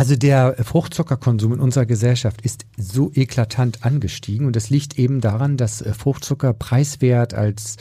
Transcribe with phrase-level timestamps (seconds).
[0.00, 5.58] Also der Fruchtzuckerkonsum in unserer Gesellschaft ist so eklatant angestiegen und das liegt eben daran,
[5.58, 7.76] dass äh, Fruchtzucker preiswert als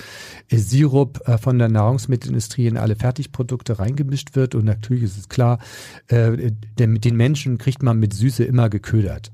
[0.50, 5.30] äh, Sirup äh, von der Nahrungsmittelindustrie in alle Fertigprodukte reingemischt wird und natürlich ist es
[5.30, 5.60] klar,
[6.12, 9.32] den Menschen kriegt man mit Süße immer geködert.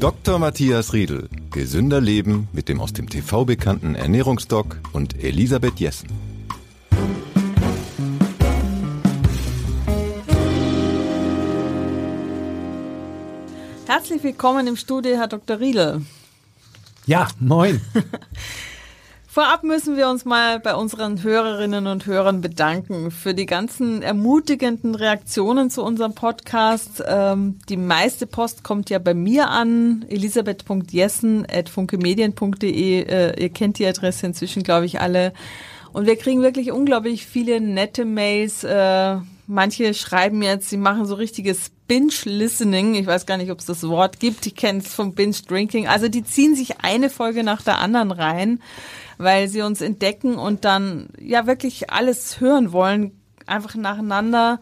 [0.00, 0.38] Dr.
[0.38, 1.28] Matthias Riedel.
[1.50, 6.33] Gesünder Leben mit dem aus dem TV bekannten Ernährungsdoc und Elisabeth Jessen.
[13.94, 15.60] Herzlich willkommen im Studio, Herr Dr.
[15.60, 16.02] Riedel.
[17.06, 17.80] Ja, moin.
[19.28, 24.96] Vorab müssen wir uns mal bei unseren Hörerinnen und Hörern bedanken für die ganzen ermutigenden
[24.96, 27.04] Reaktionen zu unserem Podcast.
[27.06, 33.02] Ähm, die meiste Post kommt ja bei mir an, elisabeth.jessen.funkemedien.de.
[33.02, 35.32] Äh, ihr kennt die Adresse inzwischen, glaube ich, alle.
[35.92, 38.64] Und wir kriegen wirklich unglaublich viele nette Mails.
[38.64, 42.94] Äh, manche schreiben jetzt, sie machen so richtiges Binge-Listening.
[42.94, 44.46] Ich weiß gar nicht, ob es das Wort gibt.
[44.46, 45.86] Ich kenne es vom Binge-Drinking.
[45.88, 48.60] Also die ziehen sich eine Folge nach der anderen rein
[49.18, 53.12] weil sie uns entdecken und dann ja wirklich alles hören wollen,
[53.46, 54.60] einfach nacheinander.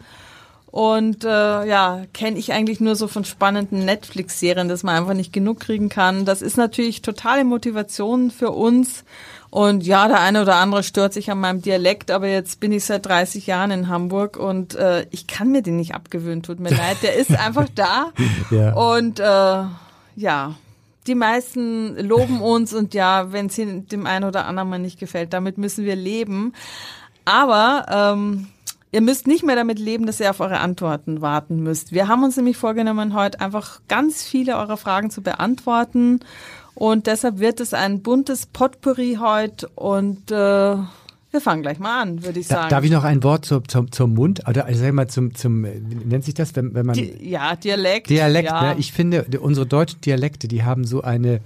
[0.73, 5.31] Und äh, ja, kenne ich eigentlich nur so von spannenden Netflix-Serien, dass man einfach nicht
[5.31, 6.25] genug kriegen kann.
[6.25, 9.03] Das ist natürlich totale Motivation für uns.
[9.51, 12.85] Und ja, der eine oder andere stört sich an meinem Dialekt, aber jetzt bin ich
[12.85, 16.69] seit 30 Jahren in Hamburg und äh, ich kann mir den nicht abgewöhnen, tut mir
[16.75, 16.97] leid.
[17.03, 18.07] Der ist einfach da.
[18.49, 18.73] ja.
[18.73, 19.63] Und äh,
[20.15, 20.55] ja,
[21.05, 25.33] die meisten loben uns und ja, wenn es dem einen oder anderen mal nicht gefällt,
[25.33, 26.53] damit müssen wir leben.
[27.25, 28.47] Aber ähm,
[28.93, 31.91] ihr müsst nicht mehr damit leben, dass ihr auf eure Antworten warten müsst.
[31.91, 36.19] Wir haben uns nämlich vorgenommen, heute einfach ganz viele eurer Fragen zu beantworten.
[36.75, 42.23] Und deshalb wird es ein buntes Potpourri heute und äh, wir fangen gleich mal an,
[42.23, 42.69] würde ich sagen.
[42.69, 44.47] darf ich noch ein Wort zum, zum, zum Mund?
[44.47, 46.95] Oder also sag mal zum, zum, wie nennt sich das, wenn, wenn man.
[46.95, 48.09] Di ja, Dialekt.
[48.09, 48.73] Dialekt, ja.
[48.73, 48.79] Ne?
[48.79, 51.41] Ich finde, unsere deutschen Dialekte, die haben so eine,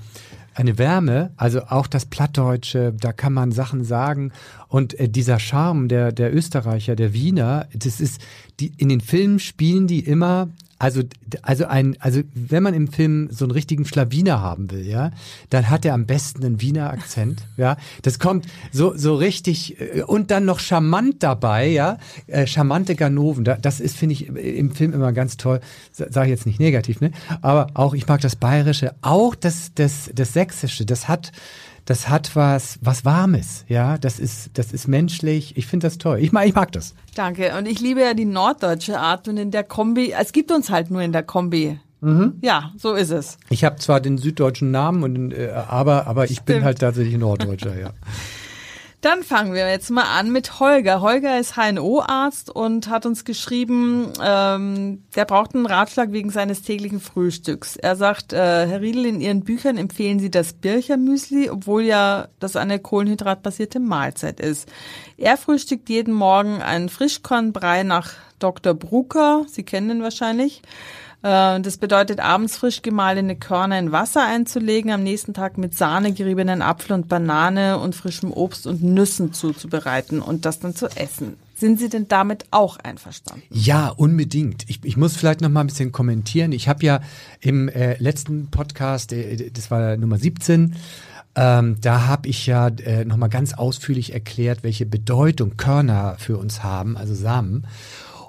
[0.58, 4.32] eine Wärme, also auch das Plattdeutsche, da kann man Sachen sagen.
[4.68, 8.20] Und äh, dieser Charme der, der Österreicher, der Wiener, das ist,
[8.60, 10.50] die, in den Filmen spielen die immer
[10.80, 11.02] also,
[11.42, 15.12] also ein, also wenn man im Film so einen richtigen Schlawiner haben will, ja,
[15.50, 17.78] dann hat er am besten einen Wiener Akzent, ja.
[18.04, 23.44] Das kommt so, so richtig äh, und dann noch charmant dabei, ja, äh, charmante Ganoven.
[23.44, 25.62] Das ist, finde ich, im Film immer ganz toll.
[25.92, 27.12] Sage ich jetzt nicht negativ, ne?
[27.42, 30.86] Aber auch, ich mag das Bayerische, auch das, das, das Sächsische.
[30.86, 31.32] Das hat,
[31.88, 35.56] das hat was, was Warmes, ja, das ist, das ist menschlich.
[35.56, 36.20] Ich finde das toll.
[36.20, 36.94] Ich mag, ich mag das.
[37.16, 37.56] Danke.
[37.58, 40.92] Und ich liebe ja die norddeutsche Art und in der Kombi, es gibt uns halt
[40.92, 41.80] nur in der Kombi.
[42.02, 42.40] Mhm.
[42.42, 43.38] Ja, so ist es.
[43.50, 46.46] Ich habe zwar den süddeutschen Namen, und, äh, aber, aber ich Stimmt.
[46.46, 47.92] bin halt tatsächlich Norddeutscher, ja.
[49.02, 51.02] Dann fangen wir jetzt mal an mit Holger.
[51.02, 57.00] Holger ist HNO-Arzt und hat uns geschrieben, ähm, der braucht einen Ratschlag wegen seines täglichen
[57.00, 57.76] Frühstücks.
[57.76, 58.38] Er sagt, äh,
[58.68, 64.40] Herr Riedel, in Ihren Büchern empfehlen Sie das Birchermüsli, obwohl ja das eine kohlenhydratbasierte Mahlzeit
[64.40, 64.68] ist.
[65.16, 68.74] Er frühstückt jeden Morgen einen Frischkornbrei nach Dr.
[68.74, 69.46] Brucker.
[69.48, 70.64] Sie kennen ihn wahrscheinlich.
[71.24, 76.14] Äh, das bedeutet, abends frisch gemahlene Körner in Wasser einzulegen, am nächsten Tag mit Sahne
[76.14, 81.38] geriebenen Apfel und Banane und frischem Obst und Nüssen zuzubereiten und das dann zu essen.
[81.56, 83.42] Sind Sie denn damit auch einverstanden?
[83.50, 84.70] Ja, unbedingt.
[84.70, 86.52] Ich, ich muss vielleicht noch mal ein bisschen kommentieren.
[86.52, 87.00] Ich habe ja
[87.42, 90.76] im äh, letzten Podcast, äh, das war Nummer 17,
[91.38, 96.38] ähm, da habe ich ja äh, noch mal ganz ausführlich erklärt, welche Bedeutung Körner für
[96.38, 97.68] uns haben, also Samen.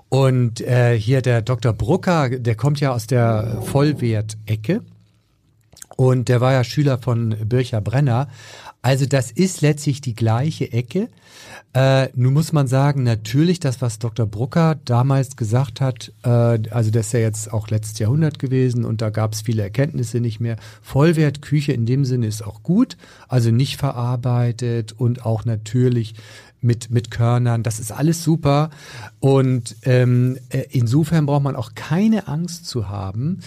[0.09, 1.73] Und äh, hier der Dr.
[1.73, 4.83] Brucker, der kommt ja aus der Vollwert-Ecke.
[5.97, 8.29] Und der war ja Schüler von Bircher Brenner.
[8.83, 11.09] Also das ist letztlich die gleiche Ecke.
[11.75, 14.25] Äh, nun muss man sagen, natürlich das, was Dr.
[14.25, 19.03] Brucker damals gesagt hat, äh, also das ist ja jetzt auch letztes Jahrhundert gewesen und
[19.03, 20.57] da gab es viele Erkenntnisse nicht mehr.
[20.81, 26.15] Vollwertküche in dem Sinne ist auch gut, also nicht verarbeitet und auch natürlich
[26.61, 27.63] mit, mit Körnern.
[27.63, 28.71] Das ist alles super.
[29.21, 33.41] Und ähm, äh, insofern braucht man auch keine Angst zu haben,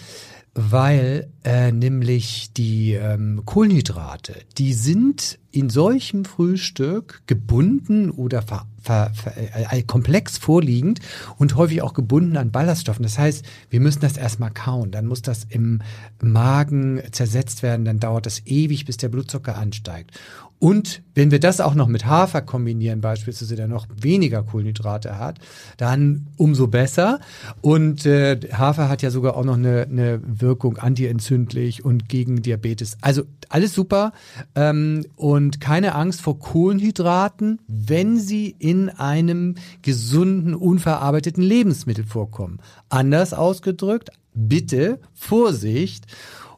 [0.54, 9.12] weil äh, nämlich die ähm, Kohlenhydrate, die sind in solchem Frühstück gebunden oder ver, ver,
[9.14, 11.00] ver, äh, äh, komplex vorliegend
[11.38, 13.04] und häufig auch gebunden an Ballaststoffen.
[13.04, 15.82] Das heißt, wir müssen das erstmal kauen, dann muss das im
[16.22, 20.12] Magen zersetzt werden, dann dauert das ewig, bis der Blutzucker ansteigt.
[20.62, 25.40] Und wenn wir das auch noch mit Hafer kombinieren, beispielsweise, der noch weniger Kohlenhydrate hat,
[25.78, 27.20] dann umso besser.
[27.62, 32.96] Und äh, Hafer hat ja sogar auch noch eine, eine Wirkung antientzündlich und gegen Diabetes.
[33.02, 34.14] Also alles super.
[34.54, 42.60] Ähm, und keine Angst vor Kohlenhydraten, wenn sie in einem gesunden, unverarbeiteten Lebensmittel vorkommen.
[42.88, 46.06] Anders ausgedrückt, bitte Vorsicht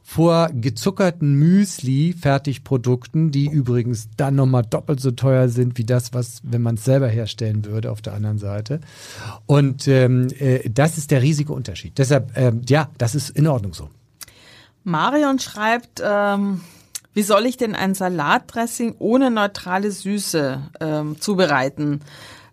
[0.06, 6.60] vor gezuckerten Müsli-Fertigprodukten, die übrigens dann nochmal doppelt so teuer sind wie das, was, wenn
[6.60, 8.80] man es selber herstellen würde, auf der anderen Seite.
[9.46, 11.96] Und ähm, äh, das ist der riesige Unterschied.
[11.96, 13.88] Deshalb, ähm, ja, das ist in Ordnung so.
[14.84, 16.60] Marion schreibt, ähm,
[17.14, 22.00] wie soll ich denn ein Salatdressing ohne neutrale Süße ähm, zubereiten?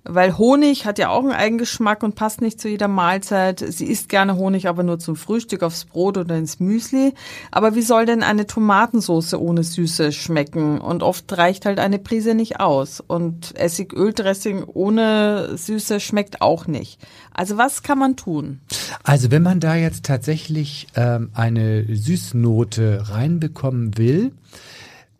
[0.03, 3.59] Weil Honig hat ja auch einen Eigengeschmack und passt nicht zu jeder Mahlzeit.
[3.59, 7.13] Sie isst gerne Honig, aber nur zum Frühstück aufs Brot oder ins Müsli.
[7.51, 10.79] Aber wie soll denn eine Tomatensauce ohne Süße schmecken?
[10.81, 12.99] Und oft reicht halt eine Prise nicht aus.
[12.99, 16.99] Und Essigöldressing ohne Süße schmeckt auch nicht.
[17.31, 18.59] Also was kann man tun?
[19.03, 24.31] Also wenn man da jetzt tatsächlich ähm, eine Süßnote reinbekommen will,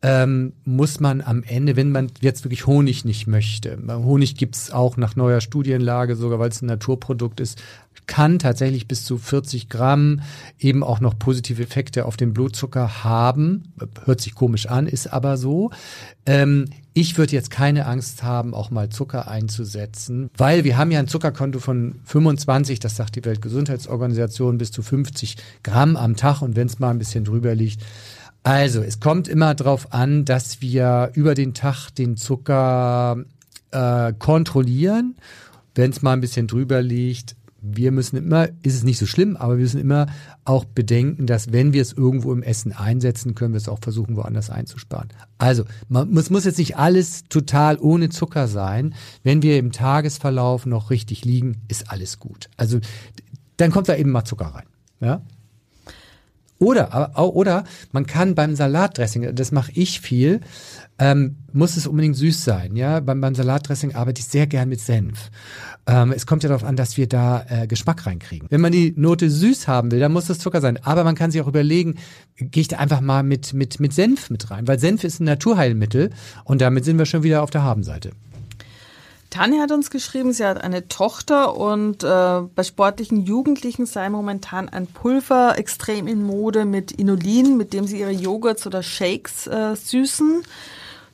[0.03, 4.97] ähm, muss man am Ende, wenn man jetzt wirklich Honig nicht möchte, Honig gibt's auch
[4.97, 7.61] nach neuer Studienlage, sogar weil es ein Naturprodukt ist,
[8.07, 10.21] kann tatsächlich bis zu 40 Gramm
[10.59, 13.73] eben auch noch positive Effekte auf den Blutzucker haben.
[14.05, 15.69] Hört sich komisch an, ist aber so.
[16.25, 20.99] Ähm, ich würde jetzt keine Angst haben, auch mal Zucker einzusetzen, weil wir haben ja
[20.99, 26.57] ein Zuckerkonto von 25, das sagt die Weltgesundheitsorganisation, bis zu 50 Gramm am Tag und
[26.57, 27.81] wenn es mal ein bisschen drüber liegt,
[28.43, 33.17] also, es kommt immer darauf an, dass wir über den Tag den Zucker
[33.71, 35.15] äh, kontrollieren.
[35.75, 39.37] Wenn es mal ein bisschen drüber liegt, wir müssen immer, ist es nicht so schlimm,
[39.37, 40.07] aber wir müssen immer
[40.45, 44.15] auch bedenken, dass wenn wir es irgendwo im Essen einsetzen, können wir es auch versuchen,
[44.15, 45.09] woanders einzusparen.
[45.37, 48.95] Also, man, es muss jetzt nicht alles total ohne Zucker sein.
[49.21, 52.49] Wenn wir im Tagesverlauf noch richtig liegen, ist alles gut.
[52.57, 52.79] Also,
[53.57, 54.65] dann kommt da eben mal Zucker rein.
[54.99, 55.21] Ja?
[56.61, 60.41] Oder, oder man kann beim Salatdressing, das mache ich viel,
[60.99, 62.75] ähm, muss es unbedingt süß sein.
[62.75, 65.31] Ja, beim, beim Salatdressing arbeite ich sehr gern mit Senf.
[65.87, 68.47] Ähm, es kommt ja darauf an, dass wir da äh, Geschmack reinkriegen.
[68.51, 70.77] Wenn man die Note süß haben will, dann muss das Zucker sein.
[70.83, 71.95] Aber man kann sich auch überlegen,
[72.35, 75.25] gehe ich da einfach mal mit, mit, mit Senf mit rein, weil Senf ist ein
[75.25, 76.11] Naturheilmittel
[76.43, 78.11] und damit sind wir schon wieder auf der Habenseite.
[79.31, 84.67] Tanja hat uns geschrieben, sie hat eine Tochter und äh, bei sportlichen Jugendlichen sei momentan
[84.69, 89.75] ein Pulver extrem in Mode mit Inulin, mit dem sie ihre Joghurts oder Shakes äh,
[89.75, 90.43] süßen.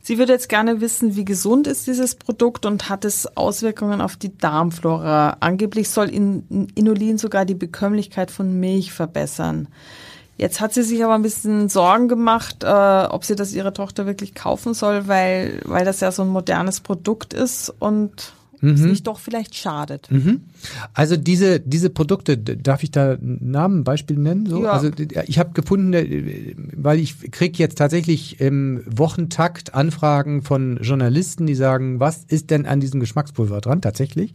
[0.02, 4.16] Sie würde jetzt gerne wissen, wie gesund ist dieses Produkt und hat es Auswirkungen auf
[4.16, 5.38] die Darmflora.
[5.42, 9.68] Angeblich soll Inulin sogar die Bekömmlichkeit von Milch verbessern.
[10.38, 14.06] Jetzt hat sie sich aber ein bisschen Sorgen gemacht, äh, ob sie das ihrer Tochter
[14.06, 18.70] wirklich kaufen soll, weil, weil das ja so ein modernes Produkt ist und mhm.
[18.72, 20.10] es nicht doch vielleicht schadet.
[20.12, 20.42] Mhm.
[20.94, 24.46] Also diese diese Produkte, darf ich da Namen, Beispiel nennen?
[24.46, 24.64] So?
[24.64, 24.72] Ja.
[24.72, 24.92] Also
[25.26, 31.56] ich habe gefunden, äh, weil ich krieg jetzt tatsächlich im Wochentakt Anfragen von Journalisten, die
[31.56, 33.82] sagen, was ist denn an diesem Geschmackspulver dran?
[33.82, 34.34] Tatsächlich.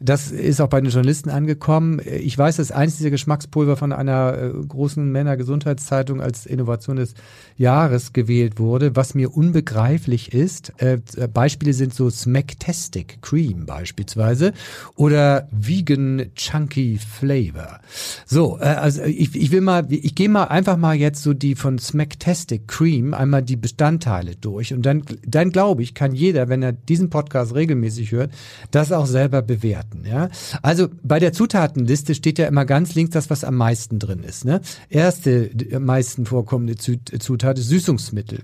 [0.00, 2.00] Das ist auch bei den Journalisten angekommen.
[2.04, 7.14] Ich weiß, dass eins dieser Geschmackspulver von einer äh, großen Männergesundheitszeitung als Innovation des
[7.56, 10.72] Jahres gewählt wurde, was mir unbegreiflich ist.
[10.78, 10.98] Äh,
[11.32, 14.52] Beispiele sind so Smacktastic Cream beispielsweise
[14.94, 17.80] oder Vegan Chunky Flavor.
[18.26, 21.54] So, äh, also ich, ich will mal, ich gehe mal einfach mal jetzt so die
[21.54, 26.62] von Smacktastic Cream einmal die Bestandteile durch und dann, dann glaube ich, kann jeder, wenn
[26.62, 28.32] er diesen Podcast regelmäßig hört,
[28.70, 29.85] das auch selber bewerten.
[30.04, 30.28] Ja,
[30.62, 34.44] also bei der Zutatenliste steht ja immer ganz links das, was am meisten drin ist.
[34.44, 34.60] Ne?
[34.88, 38.40] Erste am meisten vorkommende Zutat ist Süßungsmittel.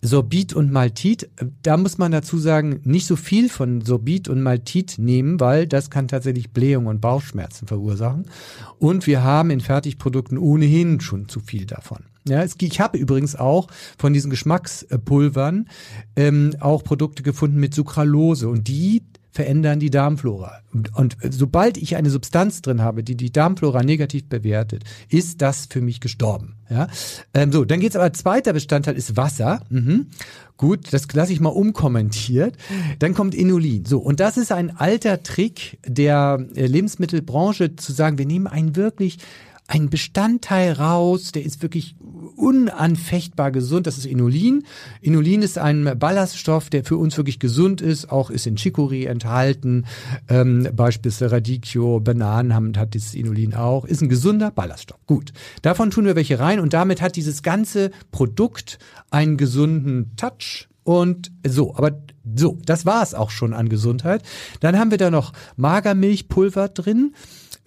[0.00, 1.28] Sorbit und Maltit,
[1.62, 5.90] da muss man dazu sagen, nicht so viel von Sorbit und Maltit nehmen, weil das
[5.90, 8.26] kann tatsächlich Blähung und Bauchschmerzen verursachen.
[8.78, 12.04] Und wir haben in Fertigprodukten ohnehin schon zu viel davon.
[12.28, 13.68] Ja, es, ich habe übrigens auch
[13.98, 15.68] von diesen Geschmackspulvern
[16.14, 19.02] ähm, auch Produkte gefunden mit Sucralose und die
[19.38, 20.62] verändern die Darmflora.
[20.94, 25.80] Und, sobald ich eine Substanz drin habe, die die Darmflora negativ bewertet, ist das für
[25.80, 26.56] mich gestorben.
[26.68, 26.88] Ja?
[27.34, 29.62] Ähm, so, dann geht's aber, zweiter Bestandteil ist Wasser.
[29.70, 30.08] Mhm.
[30.56, 32.56] Gut, das lasse ich mal umkommentiert.
[32.98, 33.84] Dann kommt Inulin.
[33.84, 38.74] So, und das ist ein alter Trick der äh, Lebensmittelbranche, zu sagen, wir nehmen einen
[38.74, 39.18] wirklich
[39.68, 41.94] ein Bestandteil raus, der ist wirklich
[42.36, 43.86] unanfechtbar gesund.
[43.86, 44.64] Das ist Inulin.
[45.02, 48.10] Inulin ist ein Ballaststoff, der für uns wirklich gesund ist.
[48.10, 49.84] Auch ist in Chicory enthalten.
[50.28, 53.84] Ähm, beispielsweise Radicchio, Bananen haben, hat dieses Inulin auch.
[53.84, 54.98] Ist ein gesunder Ballaststoff.
[55.06, 55.32] Gut.
[55.60, 58.78] Davon tun wir welche rein und damit hat dieses ganze Produkt
[59.10, 60.68] einen gesunden Touch.
[60.82, 62.02] Und so, aber
[62.34, 64.22] so, das war es auch schon an Gesundheit.
[64.60, 67.12] Dann haben wir da noch Magermilchpulver drin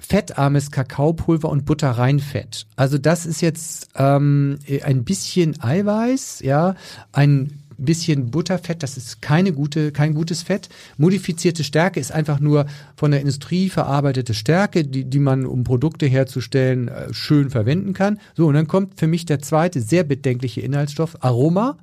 [0.01, 2.65] fettarmes Kakaopulver und Butterreinfett.
[2.75, 6.75] Also das ist jetzt ähm, ein bisschen Eiweiß, ja,
[7.11, 10.69] ein bisschen Butterfett, das ist keine gute, kein gutes Fett.
[10.97, 12.65] Modifizierte Stärke ist einfach nur
[12.95, 18.19] von der Industrie verarbeitete Stärke, die, die man, um Produkte herzustellen, äh, schön verwenden kann.
[18.35, 21.77] So, und dann kommt für mich der zweite sehr bedenkliche Inhaltsstoff, Aroma.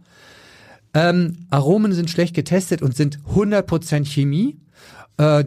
[0.95, 4.57] Ähm, Aromen sind schlecht getestet und sind 100% Chemie.
[5.19, 5.45] Äh,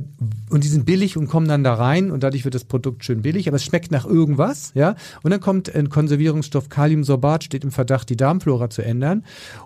[0.49, 3.21] und die sind billig und kommen dann da rein und dadurch wird das Produkt schön
[3.21, 4.95] billig, aber es schmeckt nach irgendwas, ja.
[5.23, 9.23] Und dann kommt ein Konservierungsstoff Kaliumsorbat, steht im Verdacht, die Darmflora zu ändern.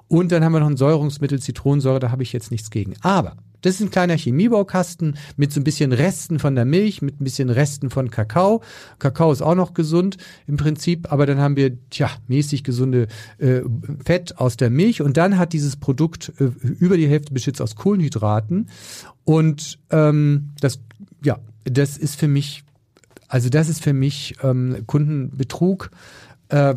[0.08, 2.94] Und dann haben wir noch ein Säurungsmittel Zitronensäure, da habe ich jetzt nichts gegen.
[3.02, 3.36] Aber
[3.66, 7.24] das ist ein kleiner Chemiebaukasten mit so ein bisschen Resten von der Milch, mit ein
[7.24, 8.62] bisschen Resten von Kakao.
[9.00, 13.08] Kakao ist auch noch gesund im Prinzip, aber dann haben wir, tja, mäßig gesunde
[13.40, 13.62] äh,
[14.06, 17.76] Fett aus der Milch und dann hat dieses Produkt äh, über die Hälfte Besitz aus
[17.76, 18.70] Kohlenhydraten
[19.24, 20.80] und ähm, das,
[21.24, 22.64] ja, das ist für mich,
[23.28, 25.90] also das ist für mich ähm, Kundenbetrug.
[26.50, 26.76] Äh,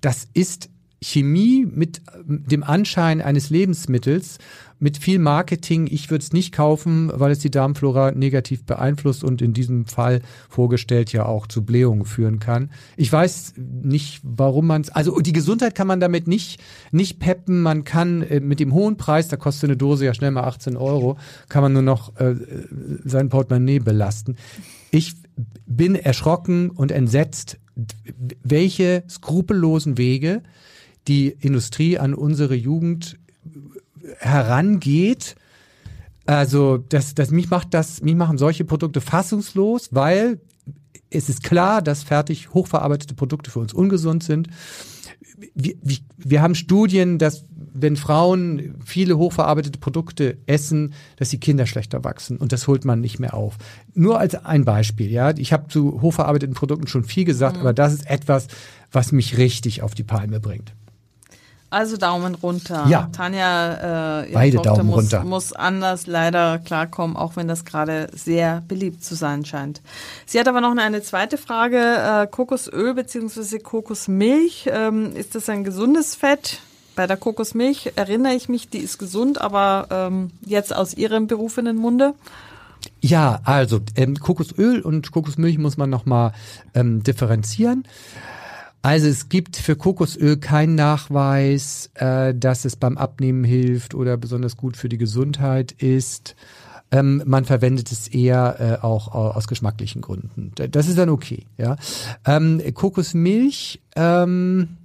[0.00, 0.68] das ist
[1.00, 4.38] Chemie mit dem Anschein eines Lebensmittels
[4.78, 5.88] mit viel Marketing.
[5.90, 10.20] Ich würde es nicht kaufen, weil es die Darmflora negativ beeinflusst und in diesem Fall
[10.48, 12.70] vorgestellt ja auch zu Blähungen führen kann.
[12.96, 16.60] Ich weiß nicht, warum man es, also die Gesundheit kann man damit nicht,
[16.92, 17.62] nicht peppen.
[17.62, 20.76] Man kann äh, mit dem hohen Preis, da kostet eine Dose ja schnell mal 18
[20.76, 21.16] Euro,
[21.48, 22.34] kann man nur noch äh,
[23.04, 24.36] sein Portemonnaie belasten.
[24.90, 25.14] Ich
[25.66, 27.58] bin erschrocken und entsetzt,
[28.42, 30.42] welche skrupellosen Wege
[31.08, 33.18] die Industrie an unsere Jugend
[34.24, 35.36] herangeht.
[36.26, 40.40] Also das, das mich macht das, mich machen solche Produkte fassungslos, weil
[41.10, 44.48] es ist klar, dass fertig hochverarbeitete Produkte für uns ungesund sind.
[45.54, 45.74] Wir,
[46.16, 52.36] wir, haben Studien, dass wenn Frauen viele hochverarbeitete Produkte essen, dass die Kinder schlechter wachsen
[52.38, 53.58] und das holt man nicht mehr auf.
[53.94, 55.36] Nur als ein Beispiel, ja.
[55.36, 57.62] Ich habe zu hochverarbeiteten Produkten schon viel gesagt, mhm.
[57.62, 58.46] aber das ist etwas,
[58.92, 60.72] was mich richtig auf die Palme bringt.
[61.74, 62.86] Also Daumen runter.
[62.88, 63.08] Ja.
[63.10, 65.24] Tanja, äh, ihre Beide Tochter Daumen muss, runter.
[65.24, 69.82] muss anders leider klarkommen, auch wenn das gerade sehr beliebt zu sein scheint.
[70.24, 71.78] Sie hat aber noch eine zweite Frage.
[71.78, 73.58] Äh, Kokosöl bzw.
[73.58, 76.60] Kokosmilch, ähm, ist das ein gesundes Fett?
[76.94, 81.76] Bei der Kokosmilch erinnere ich mich, die ist gesund, aber ähm, jetzt aus Ihrem berufenen
[81.76, 82.14] Munde?
[83.00, 86.34] Ja, also ähm, Kokosöl und Kokosmilch muss man nochmal
[86.72, 87.84] ähm, differenzieren.
[88.84, 94.58] Also es gibt für Kokosöl keinen Nachweis, äh, dass es beim Abnehmen hilft oder besonders
[94.58, 96.36] gut für die Gesundheit ist.
[96.90, 100.52] Ähm, man verwendet es eher äh, auch aus geschmacklichen Gründen.
[100.70, 101.46] Das ist dann okay.
[101.56, 101.76] Ja,
[102.26, 103.80] ähm, Kokosmilch.
[103.96, 104.76] Ähm,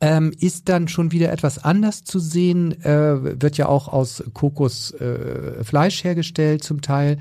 [0.00, 6.00] ähm, ist dann schon wieder etwas anders zu sehen, äh, wird ja auch aus Kokosfleisch
[6.00, 7.18] äh, hergestellt zum Teil,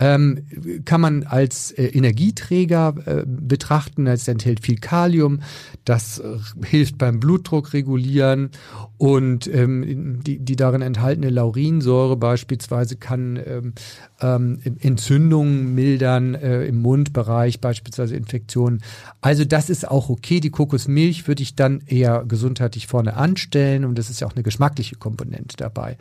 [0.00, 0.44] ähm,
[0.84, 5.40] kann man als äh, Energieträger äh, betrachten, es enthält viel Kalium,
[5.84, 8.50] das äh, hilft beim Blutdruck regulieren.
[8.98, 13.72] Und ähm, die, die darin enthaltene Laurinsäure beispielsweise kann ähm,
[14.20, 18.82] ähm, Entzündungen mildern äh, im Mundbereich, beispielsweise Infektionen.
[19.20, 20.40] Also das ist auch okay.
[20.40, 24.42] Die Kokosmilch würde ich dann eher gesundheitlich vorne anstellen und das ist ja auch eine
[24.42, 25.96] geschmackliche Komponente dabei.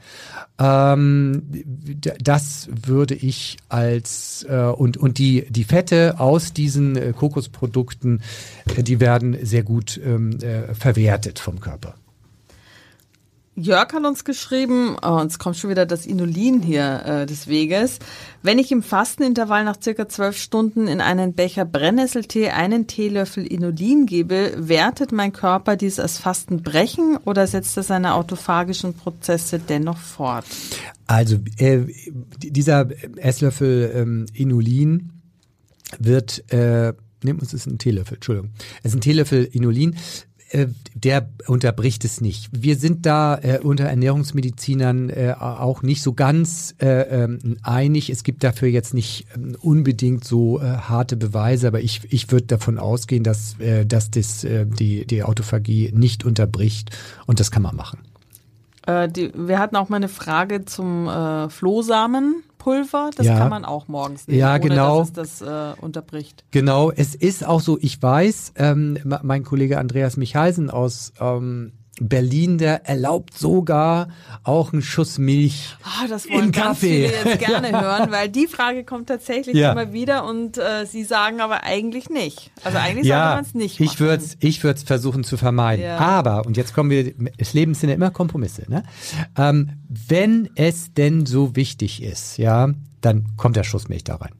[0.60, 1.44] Ähm,
[2.20, 8.22] das würde ich als äh, und und die die Fette aus diesen äh, Kokosprodukten,
[8.76, 11.96] äh, die werden sehr gut ähm, äh, verwertet vom Körper.
[13.58, 18.00] Jörg hat uns geschrieben, oh, uns kommt schon wieder das Inulin hier äh, des Weges.
[18.44, 24.08] Wenn ich im Fastenintervall nach circa zwölf Stunden in einen Becher Brennnesseltee einen Teelöffel Inulin
[24.08, 30.46] gebe, wertet mein Körper dies als Fastenbrechen oder setzt er seine autophagischen Prozesse dennoch fort?
[31.08, 31.86] Also äh,
[32.38, 35.14] dieser Esslöffel ähm, Inulin
[35.98, 36.94] wird äh,
[37.24, 38.52] Nehmen uns ist ein Teelöffel, Entschuldigung.
[38.84, 39.98] Es ist ein Teelöffel Inulin äh,
[40.94, 42.50] der unterbricht es nicht.
[42.52, 48.10] Wir sind da äh, unter Ernährungsmedizinern äh, auch nicht so ganz äh, ähm, einig.
[48.10, 52.46] Es gibt dafür jetzt nicht ähm, unbedingt so äh, harte Beweise, aber ich, ich würde
[52.46, 57.64] davon ausgehen, dass, äh, dass das, äh, die, die Autophagie nicht unterbricht und das kann
[57.64, 58.00] man machen.
[58.86, 62.44] Äh, die, wir hatten auch mal eine Frage zum äh, Flohsamen.
[62.66, 63.38] Pulver, das ja.
[63.38, 65.02] kann man auch morgens nehmen, ja, genau.
[65.02, 66.46] ohne dass es das äh, unterbricht.
[66.50, 72.58] Genau, es ist auch so, ich weiß, ähm, mein Kollege Andreas Michalsen aus ähm, Berlin,
[72.58, 74.10] der erlaubt sogar
[74.44, 77.08] auch einen Schuss Milch oh, das wollen in Kaffee.
[77.10, 79.72] Viele jetzt gerne hören, weil die Frage kommt tatsächlich ja.
[79.72, 82.52] immer wieder und äh, sie sagen aber eigentlich nicht.
[82.64, 83.92] Also eigentlich ja, sollte man es nicht machen.
[83.94, 85.86] Ich würde es ich würd's versuchen zu vermeiden.
[85.86, 85.98] Ja.
[85.98, 88.84] Aber, und jetzt kommen wir, das Leben sind ja immer Kompromisse, ne?
[89.38, 92.70] Ähm, wenn es denn so wichtig ist, ja,
[93.02, 94.32] dann kommt der Schuss Milch da rein.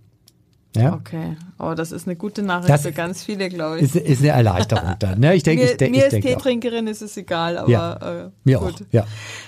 [0.76, 0.94] Ja?
[0.94, 3.84] Okay, oh, das ist eine gute Nachricht Das für ganz viele, glaube ich.
[3.84, 5.20] Ist, ist eine Erleichterung dann.
[5.20, 5.36] Ne?
[5.36, 6.30] Ich denke, mir ich, denke, mir ich als auch.
[6.30, 7.94] Teetrinkerin ist es egal, aber Ja,
[8.26, 8.74] äh, Mir gut.
[8.74, 9.06] auch, ja.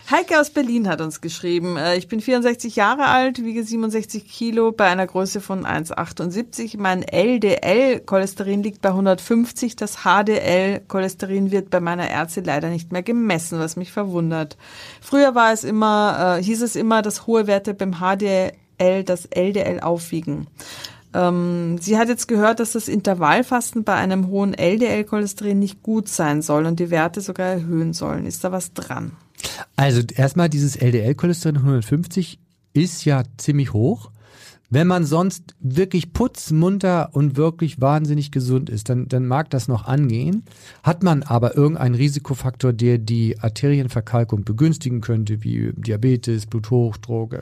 [0.10, 4.72] Heike aus Berlin hat uns geschrieben, äh, ich bin 64 Jahre alt, wiege 67 Kilo
[4.72, 6.78] bei einer Größe von 1,78.
[6.80, 9.76] Mein LDL-Cholesterin liegt bei 150.
[9.76, 14.58] Das HDL-Cholesterin wird bei meiner Ärztin leider nicht mehr gemessen, was mich verwundert.
[15.02, 19.80] Früher war es immer, äh, hieß es immer, dass hohe Werte beim HDL das LDL
[19.82, 20.48] aufwiegen.
[21.18, 26.44] Ähm, sie hat jetzt gehört, dass das Intervallfasten bei einem hohen LDL-Cholesterin nicht gut sein
[26.44, 28.28] soll und die Werte sogar erhöhen sollen.
[28.28, 29.14] Ist da was dran?
[29.76, 32.40] Also erstmal dieses LDL-Cholesterin 150
[32.74, 34.12] ist ja ziemlich hoch.
[34.70, 39.86] Wenn man sonst wirklich putzmunter und wirklich wahnsinnig gesund ist, dann, dann mag das noch
[39.86, 40.44] angehen.
[40.84, 47.42] Hat man aber irgendeinen Risikofaktor, der die Arterienverkalkung begünstigen könnte, wie Diabetes, Bluthochdruck äh,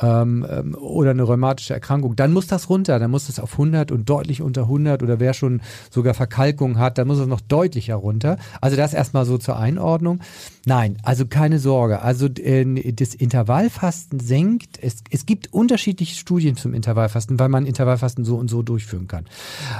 [0.00, 2.98] ähm, ähm, oder eine rheumatische Erkrankung, dann muss das runter.
[2.98, 6.98] Dann muss das auf 100 und deutlich unter 100 oder wer schon sogar Verkalkung hat,
[6.98, 8.36] dann muss es noch deutlicher runter.
[8.60, 10.20] Also das erstmal so zur Einordnung.
[10.66, 12.02] Nein, also keine Sorge.
[12.02, 14.78] Also äh, das Intervallfasten senkt.
[14.82, 19.24] Es, es gibt unterschiedliche Studien zum Intervallfasten, weil man Intervallfasten so und so durchführen kann.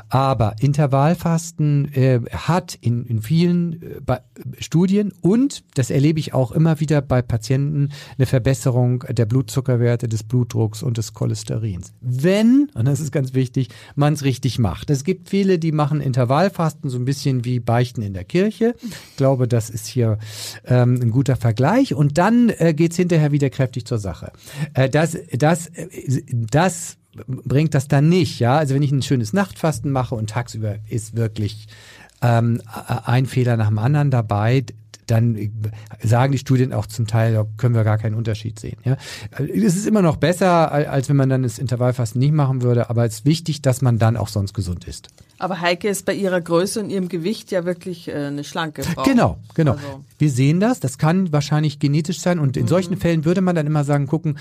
[0.08, 4.20] Aber Intervallfasten äh, hat in, in vielen äh,
[4.58, 10.22] Studien und das erlebe ich auch immer wieder bei Patienten eine Verbesserung der Blutzuckerwerte, des
[10.22, 11.92] Blutdrucks und des Cholesterins.
[12.00, 14.90] Wenn, und das ist ganz wichtig, man es richtig macht.
[14.90, 18.74] Es gibt viele, die machen Intervallfasten so ein bisschen wie Beichten in der Kirche.
[18.82, 20.18] Ich glaube, das ist hier
[20.66, 21.94] ähm, ein guter Vergleich.
[21.94, 24.32] Und dann äh, geht's hinterher wieder kräftig zur Sache.
[24.74, 25.88] Äh, das, das, äh,
[26.54, 28.56] das bringt das dann nicht, ja.
[28.56, 31.68] Also wenn ich ein schönes Nachtfasten mache und tagsüber ist wirklich
[32.22, 32.62] ähm,
[33.04, 34.64] ein Fehler nach dem anderen dabei,
[35.06, 35.36] dann
[36.02, 38.78] sagen die Studien auch zum Teil, da können wir gar keinen Unterschied sehen.
[38.84, 38.96] Ja?
[39.36, 43.04] Es ist immer noch besser, als wenn man dann das Intervallfasten nicht machen würde, aber
[43.04, 45.08] es ist wichtig, dass man dann auch sonst gesund ist.
[45.38, 49.02] Aber Heike ist bei ihrer Größe und ihrem Gewicht ja wirklich äh, eine schlanke Frau.
[49.02, 49.72] Genau, genau.
[49.72, 50.04] Also.
[50.18, 53.66] Wir sehen das, das kann wahrscheinlich genetisch sein und in solchen Fällen würde man dann
[53.66, 54.38] immer sagen, gucken,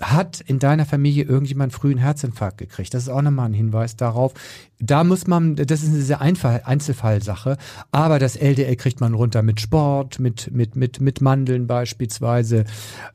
[0.00, 2.94] hat in deiner Familie irgendjemand frühen Herzinfarkt gekriegt?
[2.94, 4.34] Das ist auch nochmal ein Hinweis darauf.
[4.80, 7.56] Da muss man, das ist eine sehr Einfall, Einzelfallsache,
[7.90, 12.64] aber das LDL kriegt man runter mit Sport, mit, mit, mit, mit Mandeln beispielsweise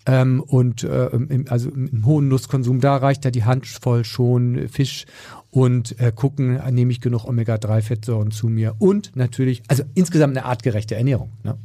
[0.05, 5.05] ähm, und äh, im, also im hohen Nusskonsum, da reicht ja die Handvoll schon Fisch
[5.51, 10.95] und äh, gucken, nehme ich genug Omega-3-Fettsäuren zu mir und natürlich, also insgesamt eine artgerechte
[10.95, 11.31] Ernährung.
[11.43, 11.57] Ne?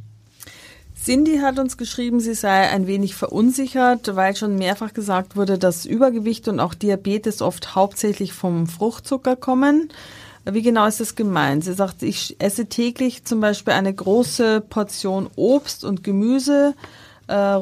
[1.05, 5.85] Cindy hat uns geschrieben, sie sei ein wenig verunsichert, weil schon mehrfach gesagt wurde, dass
[5.85, 9.89] Übergewicht und auch Diabetes oft hauptsächlich vom Fruchtzucker kommen.
[10.45, 11.63] Wie genau ist das gemeint?
[11.63, 16.73] Sie sagt, ich esse täglich zum Beispiel eine große Portion Obst und Gemüse,
[17.27, 17.59] äh,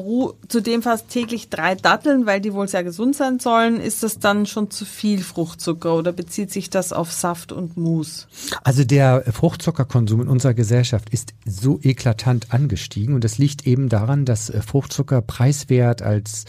[0.48, 3.80] zudem fast täglich drei Datteln, weil die wohl sehr gesund sein sollen.
[3.80, 8.28] Ist das dann schon zu viel Fruchtzucker oder bezieht sich das auf Saft und Mus?
[8.62, 14.24] Also der Fruchtzuckerkonsum in unserer Gesellschaft ist so eklatant angestiegen und das liegt eben daran,
[14.24, 16.44] dass Fruchtzucker preiswert als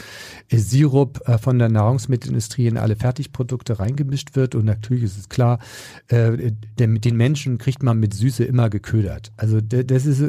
[0.52, 5.60] Sirup von der Nahrungsmittelindustrie in alle Fertigprodukte reingemischt wird und natürlich ist es klar,
[6.12, 9.32] den Menschen kriegt man mit Süße immer geködert.
[9.38, 10.22] Also das ist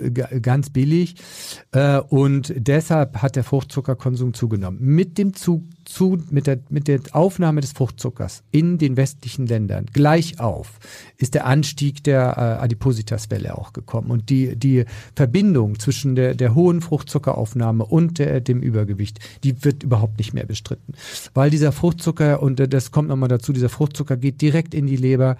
[0.42, 1.16] ganz billig
[2.08, 4.78] und der deshalb hat der Fruchtzuckerkonsum zugenommen.
[4.80, 5.62] Mit dem Zug
[5.96, 10.78] zu, mit der, mit der Aufnahme des Fruchtzuckers in den westlichen Ländern gleich auf
[11.16, 14.10] ist der Anstieg der äh, Adipositaswelle auch gekommen.
[14.10, 19.84] Und die, die Verbindung zwischen der, der hohen Fruchtzuckeraufnahme und der, dem Übergewicht, die wird
[19.84, 20.92] überhaupt nicht mehr bestritten.
[21.32, 25.38] Weil dieser Fruchtzucker, und das kommt nochmal dazu, dieser Fruchtzucker geht direkt in die Leber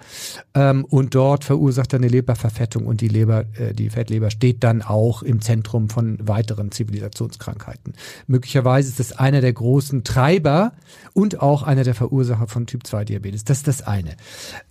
[0.55, 4.81] ähm, und dort verursacht er eine Leberverfettung und die Leber, äh, die Fettleber steht dann
[4.81, 7.93] auch im Zentrum von weiteren Zivilisationskrankheiten.
[8.25, 10.71] Möglicherweise ist das einer der großen Treiber Treiber
[11.13, 13.43] und auch einer der Verursacher von Typ-2-Diabetes.
[13.43, 14.15] Das ist das eine.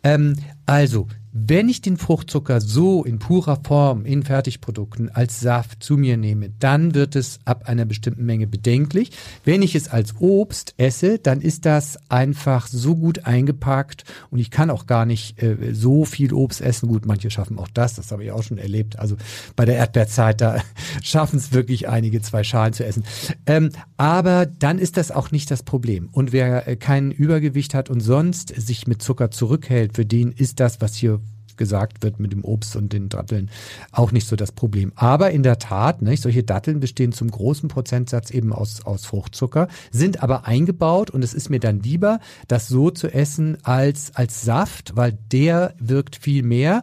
[0.03, 5.99] Ähm, also, wenn ich den Fruchtzucker so in purer Form in Fertigprodukten als Saft zu
[5.99, 9.11] mir nehme, dann wird es ab einer bestimmten Menge bedenklich.
[9.45, 14.51] Wenn ich es als Obst esse, dann ist das einfach so gut eingepackt und ich
[14.51, 16.89] kann auch gar nicht äh, so viel Obst essen.
[16.89, 18.99] Gut, manche schaffen auch das, das habe ich auch schon erlebt.
[18.99, 19.17] Also
[19.57, 20.63] bei der Erdbeerzeit, da
[21.03, 23.05] schaffen es wirklich einige zwei Schalen zu essen.
[23.45, 26.09] Ähm, aber dann ist das auch nicht das Problem.
[26.13, 30.61] Und wer äh, kein Übergewicht hat und sonst sich mit Zucker zurückhält, für den ist
[30.61, 31.21] das, was hier
[31.57, 33.51] gesagt wird mit dem Obst und den Datteln,
[33.93, 34.93] auch nicht so das Problem.
[34.95, 39.69] Aber in der Tat, nicht, solche Datteln bestehen zum großen Prozentsatz eben aus, aus Fruchtzucker,
[39.91, 44.43] sind aber eingebaut und es ist mir dann lieber, das so zu essen als, als
[44.43, 46.83] Saft, weil der wirkt viel mehr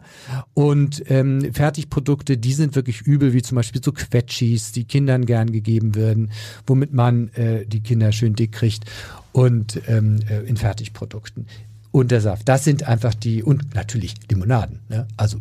[0.54, 5.52] und ähm, Fertigprodukte, die sind wirklich übel, wie zum Beispiel so Quetschis, die Kindern gern
[5.52, 6.30] gegeben werden,
[6.66, 8.84] womit man äh, die Kinder schön dick kriegt
[9.32, 11.46] und ähm, äh, in Fertigprodukten.
[11.94, 12.48] Und der Saft.
[12.48, 14.80] Das sind einfach die, und natürlich Limonaden.
[14.88, 15.06] Ne?
[15.16, 15.38] Also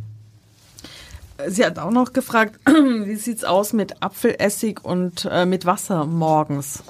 [1.48, 6.84] Sie hat auch noch gefragt, wie sieht's aus mit Apfelessig und äh, mit Wasser morgens?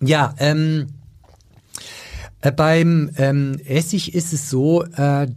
[0.00, 0.88] Ja, ähm,
[2.42, 5.28] äh, beim ähm, Essig ist es so, äh,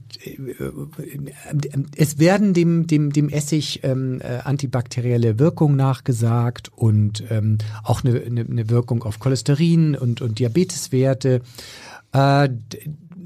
[1.95, 8.19] es werden dem, dem, dem Essig ähm, äh, antibakterielle Wirkung nachgesagt und ähm, auch eine,
[8.19, 11.41] eine, eine Wirkung auf Cholesterin und, und Diabeteswerte.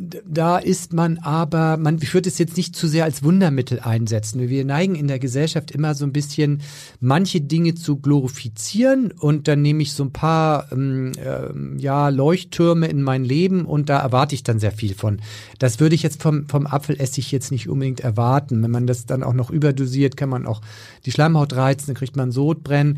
[0.03, 4.49] Da ist man aber, man, ich würde es jetzt nicht zu sehr als Wundermittel einsetzen.
[4.49, 6.63] Wir neigen in der Gesellschaft immer so ein bisschen,
[6.99, 12.87] manche Dinge zu glorifizieren und dann nehme ich so ein paar ähm, äh, ja, Leuchttürme
[12.87, 15.21] in mein Leben und da erwarte ich dann sehr viel von.
[15.59, 18.63] Das würde ich jetzt vom, vom Apfelessig jetzt nicht unbedingt erwarten.
[18.63, 20.61] Wenn man das dann auch noch überdosiert, kann man auch
[21.05, 22.97] die Schleimhaut reizen, dann kriegt man Sodbrennen.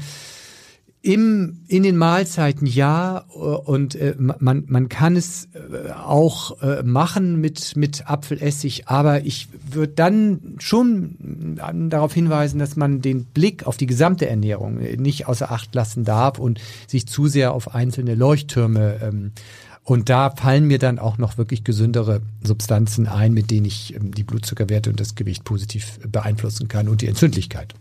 [1.06, 6.82] Im, in den Mahlzeiten ja äh, und äh, man, man kann es äh, auch äh,
[6.82, 13.68] machen mit, mit Apfelessig, aber ich würde dann schon darauf hinweisen, dass man den Blick
[13.68, 17.76] auf die gesamte Ernährung äh, nicht außer Acht lassen darf und sich zu sehr auf
[17.76, 19.32] einzelne Leuchttürme ähm,
[19.84, 24.14] und da fallen mir dann auch noch wirklich gesündere Substanzen ein, mit denen ich ähm,
[24.14, 27.74] die Blutzuckerwerte und das Gewicht positiv beeinflussen kann und die Entzündlichkeit.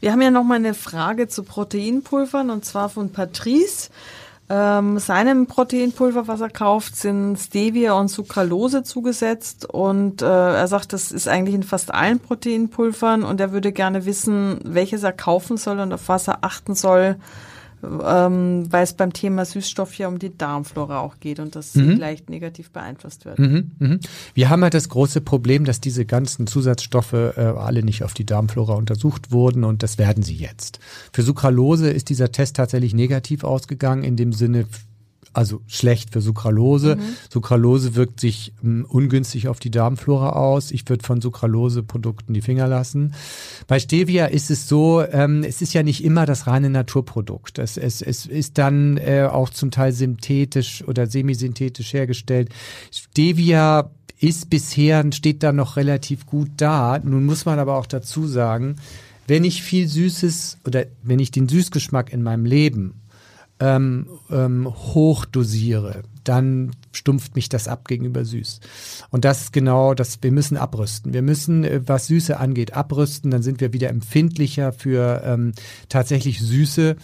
[0.00, 3.90] Wir haben ja noch mal eine Frage zu Proteinpulvern und zwar von Patrice.
[4.48, 9.64] Ähm, seinem Proteinpulver, was er kauft, sind Stevia und Sucralose zugesetzt.
[9.68, 13.24] Und äh, er sagt, das ist eigentlich in fast allen Proteinpulvern.
[13.24, 17.16] Und er würde gerne wissen, welches er kaufen soll und auf was er achten soll,
[18.04, 21.96] ähm, weil es beim Thema Süßstoff ja um die Darmflora auch geht und das mhm.
[21.96, 23.38] leicht negativ beeinflusst wird.
[23.38, 23.98] Mhm, mh.
[24.34, 28.26] Wir haben ja das große Problem, dass diese ganzen Zusatzstoffe äh, alle nicht auf die
[28.26, 30.80] Darmflora untersucht wurden und das werden sie jetzt.
[31.12, 34.66] Für Sucralose ist dieser Test tatsächlich negativ ausgegangen in dem Sinne,
[35.36, 36.96] also schlecht für Sucralose.
[36.96, 37.00] Mhm.
[37.30, 40.70] Sucralose wirkt sich m, hm, ungünstig auf die Darmflora aus.
[40.70, 43.14] Ich würde von Sucralose-Produkten die Finger lassen.
[43.66, 47.58] Bei Stevia ist es so, ähm, es ist ja nicht immer das reine Naturprodukt.
[47.58, 52.48] Es, es, es ist dann äh, auch zum Teil synthetisch oder semisynthetisch hergestellt.
[52.90, 56.98] Stevia ist bisher, steht da noch relativ gut da.
[56.98, 58.76] Nun muss man aber auch dazu sagen,
[59.26, 63.02] wenn ich viel Süßes oder wenn ich den Süßgeschmack in meinem Leben
[63.58, 68.60] ähm, ähm, hochdosiere, dann stumpft mich das ab gegenüber süß.
[69.10, 71.14] Und das ist genau das, wir müssen abrüsten.
[71.14, 75.52] Wir müssen, äh, was Süße angeht, abrüsten, dann sind wir wieder empfindlicher für ähm,
[75.88, 76.96] tatsächlich Süße.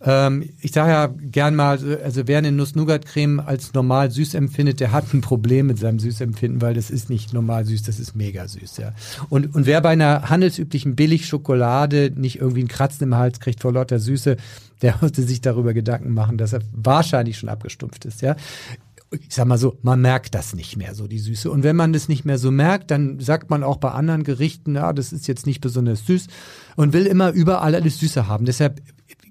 [0.00, 4.92] Ähm, ich sage ja gern mal, also wer eine Nuss-Nougat-Creme als normal süß empfindet, der
[4.92, 8.46] hat ein Problem mit seinem Süßempfinden, weil das ist nicht normal süß, das ist mega
[8.46, 8.92] süß, ja.
[9.28, 13.72] Und, und wer bei einer handelsüblichen Billigschokolade nicht irgendwie einen Kratzen im Hals kriegt vor
[13.72, 14.36] lauter Süße,
[14.82, 18.36] der musste sich darüber Gedanken machen, dass er wahrscheinlich schon abgestumpft ist, ja
[19.10, 21.50] ich sag mal so, man merkt das nicht mehr so, die Süße.
[21.50, 24.74] Und wenn man das nicht mehr so merkt, dann sagt man auch bei anderen Gerichten,
[24.74, 26.26] ja, das ist jetzt nicht besonders süß
[26.76, 28.44] und will immer überall alles Süße haben.
[28.44, 28.82] Deshalb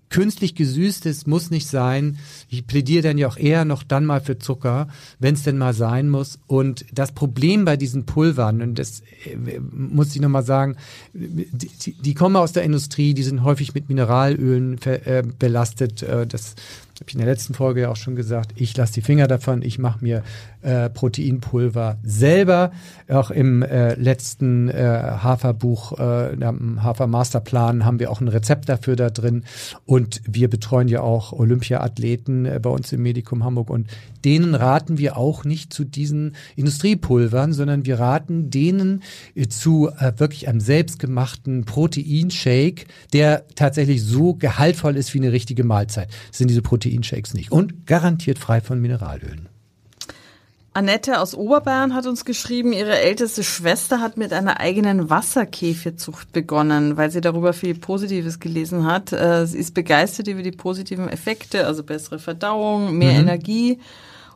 [0.09, 2.17] künstlich gesüßtes muss nicht sein.
[2.49, 4.87] Ich plädiere dann ja auch eher noch dann mal für Zucker,
[5.19, 6.39] wenn es denn mal sein muss.
[6.47, 10.77] Und das Problem bei diesen Pulvern, und das äh, muss ich nochmal sagen,
[11.13, 16.03] die, die, kommen aus der Industrie, die sind häufig mit Mineralölen äh, belastet.
[16.03, 16.55] Äh, das
[16.99, 19.61] habe ich in der letzten Folge ja auch schon gesagt, ich lasse die Finger davon,
[19.61, 20.23] ich mache mir
[20.61, 22.71] äh, Proteinpulver selber.
[23.07, 24.73] Auch im äh, letzten äh,
[25.21, 29.43] Haferbuch, äh, im Hafer-Masterplan haben wir auch ein Rezept dafür da drin.
[29.85, 33.69] Und wir betreuen ja auch Olympia-Athleten äh, bei uns im Medikum Hamburg.
[33.69, 33.87] Und
[34.25, 39.03] denen raten wir auch nicht zu diesen Industriepulvern, sondern wir raten denen
[39.35, 45.63] äh, zu äh, wirklich einem selbstgemachten Proteinshake, der tatsächlich so gehaltvoll ist wie eine richtige
[45.63, 46.09] Mahlzeit.
[46.29, 47.51] Das sind diese Proteinshakes nicht.
[47.51, 49.49] Und garantiert frei von Mineralölen.
[50.73, 56.97] Annette aus Oberbayern hat uns geschrieben, ihre älteste Schwester hat mit einer eigenen Wasserkäferzucht begonnen,
[56.97, 59.11] weil sie darüber viel Positives gelesen hat.
[59.11, 63.21] Äh, sie ist begeistert über die positiven Effekte, also bessere Verdauung, mehr mhm.
[63.21, 63.79] Energie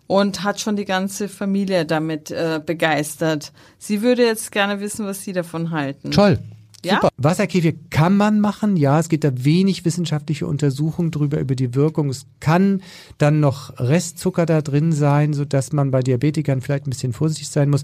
[0.07, 3.51] und hat schon die ganze Familie damit äh, begeistert.
[3.77, 6.09] Sie würde jetzt gerne wissen, was Sie davon halten.
[6.09, 6.39] Toll.
[6.83, 6.95] Ja?
[6.95, 7.09] Super.
[7.17, 8.75] Wasserkäfig kann man machen.
[8.75, 12.09] Ja, es gibt da wenig wissenschaftliche Untersuchungen drüber über die Wirkung.
[12.09, 12.81] Es kann
[13.17, 17.49] dann noch Restzucker da drin sein, so dass man bei Diabetikern vielleicht ein bisschen vorsichtig
[17.49, 17.83] sein muss.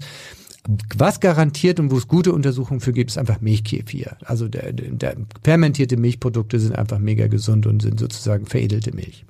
[0.96, 4.16] Was garantiert und wo es gute Untersuchungen für gibt, ist einfach Milchkefir.
[4.24, 9.24] Also der, der, fermentierte Milchprodukte sind einfach mega gesund und sind sozusagen veredelte Milch.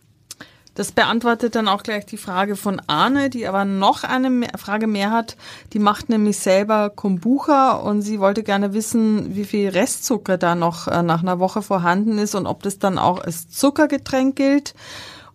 [0.78, 5.10] Das beantwortet dann auch gleich die Frage von Arne, die aber noch eine Frage mehr
[5.10, 5.36] hat.
[5.72, 10.86] Die macht nämlich selber Kombucha und sie wollte gerne wissen, wie viel Restzucker da noch
[10.86, 14.76] äh, nach einer Woche vorhanden ist und ob das dann auch als Zuckergetränk gilt.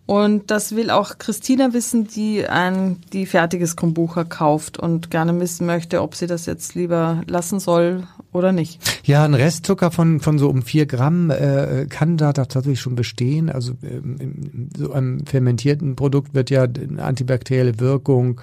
[0.06, 5.66] Und das will auch Christina wissen, die ein die fertiges Kombucha kauft und gerne wissen
[5.66, 8.80] möchte, ob sie das jetzt lieber lassen soll oder nicht.
[9.04, 13.48] Ja, ein Restzucker von, von so um vier Gramm äh, kann da tatsächlich schon bestehen.
[13.48, 18.42] Also ähm, so einem fermentierten Produkt wird ja eine antibakterielle Wirkung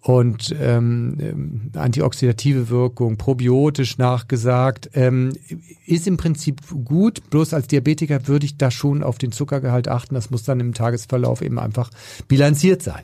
[0.00, 5.32] und ähm, ähm, antioxidative Wirkung, probiotisch nachgesagt, ähm,
[5.86, 7.28] ist im Prinzip gut.
[7.30, 10.14] Bloß als Diabetiker würde ich da schon auf den Zuckergehalt achten.
[10.14, 11.90] Das muss dann im Tagesverlauf eben einfach
[12.28, 13.02] bilanziert sein.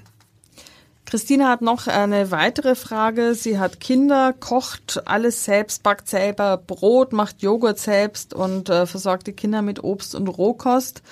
[1.05, 3.35] Christina hat noch eine weitere Frage.
[3.35, 9.27] Sie hat Kinder, kocht alles selbst, backt selber Brot, macht Joghurt selbst und äh, versorgt
[9.27, 11.03] die Kinder mit Obst und Rohkost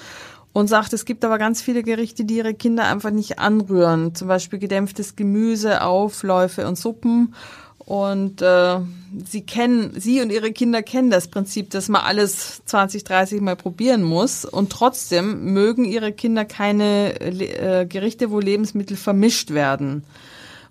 [0.53, 4.15] und sagt, es gibt aber ganz viele Gerichte, die ihre Kinder einfach nicht anrühren.
[4.15, 7.35] Zum Beispiel gedämpftes Gemüse, Aufläufe und Suppen.
[7.79, 8.79] Und äh,
[9.27, 13.57] sie kennen, sie und ihre Kinder kennen das Prinzip, dass man alles 20, 30 Mal
[13.57, 14.45] probieren muss.
[14.45, 20.05] Und trotzdem mögen ihre Kinder keine äh, Gerichte, wo Lebensmittel vermischt werden.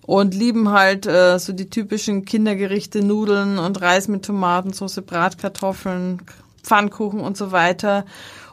[0.04, 6.22] Und lieben halt äh, so die typischen Kindergerichte, Nudeln und Reis mit Tomatensauce, Bratkartoffeln,
[6.62, 8.04] Pfannkuchen und so weiter.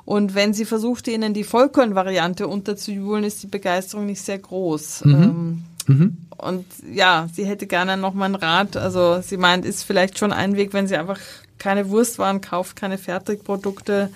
[0.09, 5.05] Und wenn sie versuchte, ihnen die Vollkornvariante unterzujubeln, ist die Begeisterung nicht sehr groß.
[5.05, 5.13] Mhm.
[5.13, 6.17] Ähm, mhm.
[6.35, 8.75] Und ja, sie hätte gerne noch mal einen Rat.
[8.75, 11.19] Also sie meint, ist vielleicht schon ein Weg, wenn sie einfach
[11.59, 14.09] keine Wurstwaren kauft, keine Fertigprodukte,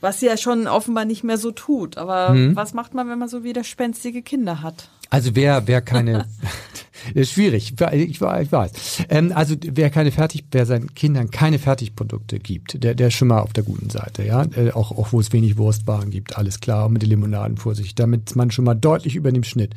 [0.00, 1.98] was sie ja schon offenbar nicht mehr so tut.
[1.98, 2.54] Aber mhm.
[2.54, 4.88] was macht man, wenn man so widerspenstige Kinder hat?
[5.10, 6.26] Also wer, wer keine,
[7.14, 9.04] ist schwierig, ich, ich weiß.
[9.08, 13.28] Ähm, also wer keine Fertig, wer seinen Kindern keine Fertigprodukte gibt, der, der ist schon
[13.28, 14.44] mal auf der guten Seite, ja.
[14.44, 17.94] Äh, auch, auch wo es wenig Wurstwaren gibt, alles klar, und mit den Limonaden vorsichtig,
[17.94, 19.74] damit man schon mal deutlich über dem Schnitt.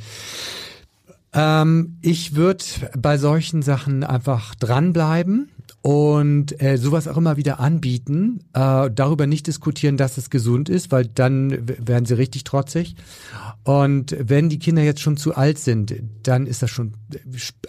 [1.34, 2.64] Ähm, ich würde
[2.98, 5.50] bei solchen Sachen einfach dranbleiben
[5.82, 10.92] und äh, sowas auch immer wieder anbieten, äh, darüber nicht diskutieren, dass es gesund ist,
[10.92, 12.96] weil dann werden sie richtig trotzig.
[13.64, 16.94] Und wenn die Kinder jetzt schon zu alt sind, dann ist das schon,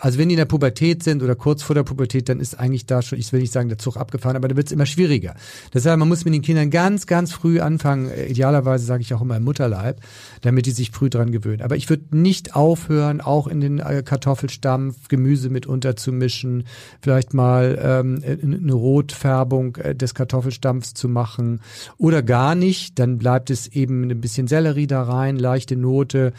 [0.01, 2.85] also wenn die in der Pubertät sind oder kurz vor der Pubertät, dann ist eigentlich
[2.85, 5.35] da schon, ich will nicht sagen, der Zug abgefahren, aber da wird es immer schwieriger.
[5.73, 9.39] Deshalb, man muss mit den Kindern ganz, ganz früh anfangen, idealerweise sage ich auch immer
[9.39, 10.01] im Mutterleib,
[10.43, 11.63] damit die sich früh dran gewöhnen.
[11.63, 16.65] Aber ich würde nicht aufhören, auch in den äh, Kartoffelstampf Gemüse mit unterzumischen,
[17.01, 21.61] vielleicht mal ähm, eine Rotfärbung äh, des Kartoffelstampfs zu machen
[21.99, 26.33] oder gar nicht, dann bleibt es eben ein bisschen Sellerie da rein, leichte Note,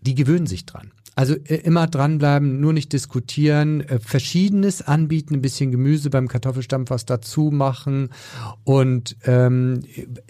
[0.00, 0.92] die gewöhnen sich dran.
[1.18, 6.90] Also äh, immer dranbleiben, nur nicht diskutieren, äh, verschiedenes anbieten, ein bisschen Gemüse beim Kartoffelstampf
[6.90, 8.10] was dazu machen
[8.62, 9.80] und ähm,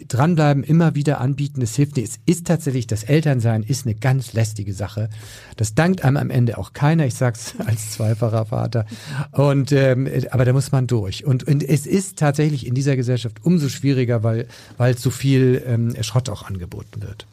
[0.08, 2.08] dranbleiben, immer wieder anbieten, es hilft nicht.
[2.08, 5.10] Es ist tatsächlich, das Elternsein ist eine ganz lästige Sache.
[5.58, 8.86] Das dankt einem am Ende auch keiner, ich sag's als zweifacher Vater.
[9.32, 11.22] Und ähm, aber da muss man durch.
[11.26, 14.46] Und, und es ist tatsächlich in dieser Gesellschaft umso schwieriger, weil,
[14.78, 17.26] weil zu viel ähm, Schrott auch angeboten wird.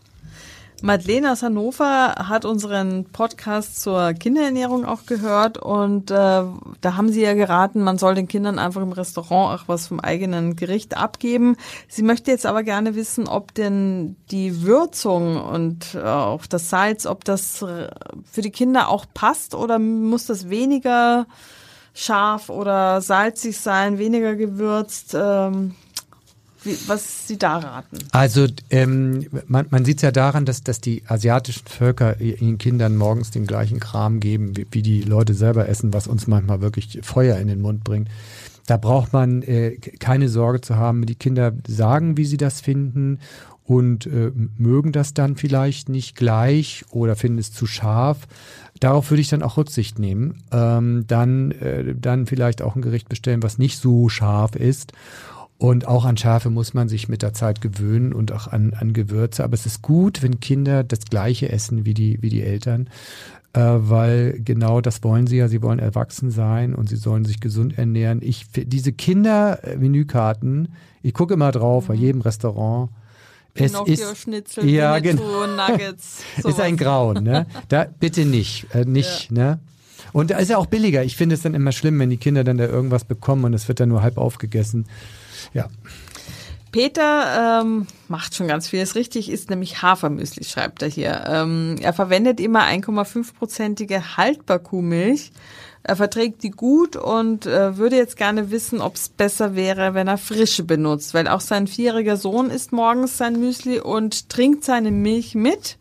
[0.86, 7.24] Madeleine aus Hannover hat unseren Podcast zur Kinderernährung auch gehört und äh, da haben sie
[7.24, 11.58] ja geraten, man soll den Kindern einfach im Restaurant auch was vom eigenen Gericht abgeben.
[11.88, 17.08] Sie möchte jetzt aber gerne wissen, ob denn die Würzung und äh, auch das Salz,
[17.08, 17.90] ob das äh,
[18.32, 21.26] für die Kinder auch passt oder muss das weniger
[21.96, 25.18] scharf oder salzig sein, weniger gewürzt?
[25.20, 25.74] Ähm,
[26.88, 27.98] was Sie da raten?
[28.12, 32.96] Also ähm, man, man sieht es ja daran, dass, dass die asiatischen Völker ihren Kindern
[32.96, 37.00] morgens den gleichen Kram geben, wie, wie die Leute selber essen, was uns manchmal wirklich
[37.02, 38.10] Feuer in den Mund bringt.
[38.68, 41.06] Da braucht man äh, keine Sorge zu haben.
[41.06, 43.20] Die Kinder sagen, wie sie das finden
[43.64, 48.28] und äh, mögen das dann vielleicht nicht gleich oder finden es zu scharf.
[48.80, 50.44] Darauf würde ich dann auch Rücksicht nehmen.
[50.52, 54.94] Ähm, dann, äh, dann vielleicht auch ein Gericht bestellen, was nicht so scharf ist.
[55.58, 58.92] Und auch an Schärfe muss man sich mit der Zeit gewöhnen und auch an, an
[58.92, 59.44] Gewürze.
[59.44, 62.90] Aber es ist gut, wenn Kinder das Gleiche essen wie die, wie die Eltern,
[63.54, 65.48] äh, weil genau das wollen sie ja.
[65.48, 68.20] Sie wollen erwachsen sein und sie sollen sich gesund ernähren.
[68.22, 71.88] Ich, diese Kinder-Menükarten, ich gucke immer drauf mhm.
[71.88, 72.90] bei jedem Restaurant.
[73.54, 75.48] Es ist Schnitzel, ja, genau.
[75.48, 76.24] Nuggets.
[76.36, 76.52] Sowas.
[76.56, 77.46] Ist ein Grauen, ne?
[77.70, 79.38] Da bitte nicht, äh, nicht, ja.
[79.38, 79.60] ne?
[80.12, 81.04] Und da ist ja auch billiger.
[81.04, 83.68] Ich finde es dann immer schlimm, wenn die Kinder dann da irgendwas bekommen und es
[83.70, 84.88] wird dann nur halb aufgegessen.
[85.54, 85.68] Ja.
[86.76, 91.24] Peter ähm, macht schon ganz vieles richtig, ist nämlich Hafermüsli, schreibt er hier.
[91.26, 95.32] Ähm, er verwendet immer 1,5-prozentige Haltbarkuhmilch.
[95.84, 100.10] Er verträgt die gut und äh, würde jetzt gerne wissen, ob es besser wäre, wenn
[100.10, 104.92] er frische benutzt, weil auch sein vierjähriger Sohn isst morgens sein Müsli und trinkt seine
[104.92, 105.78] Milch mit.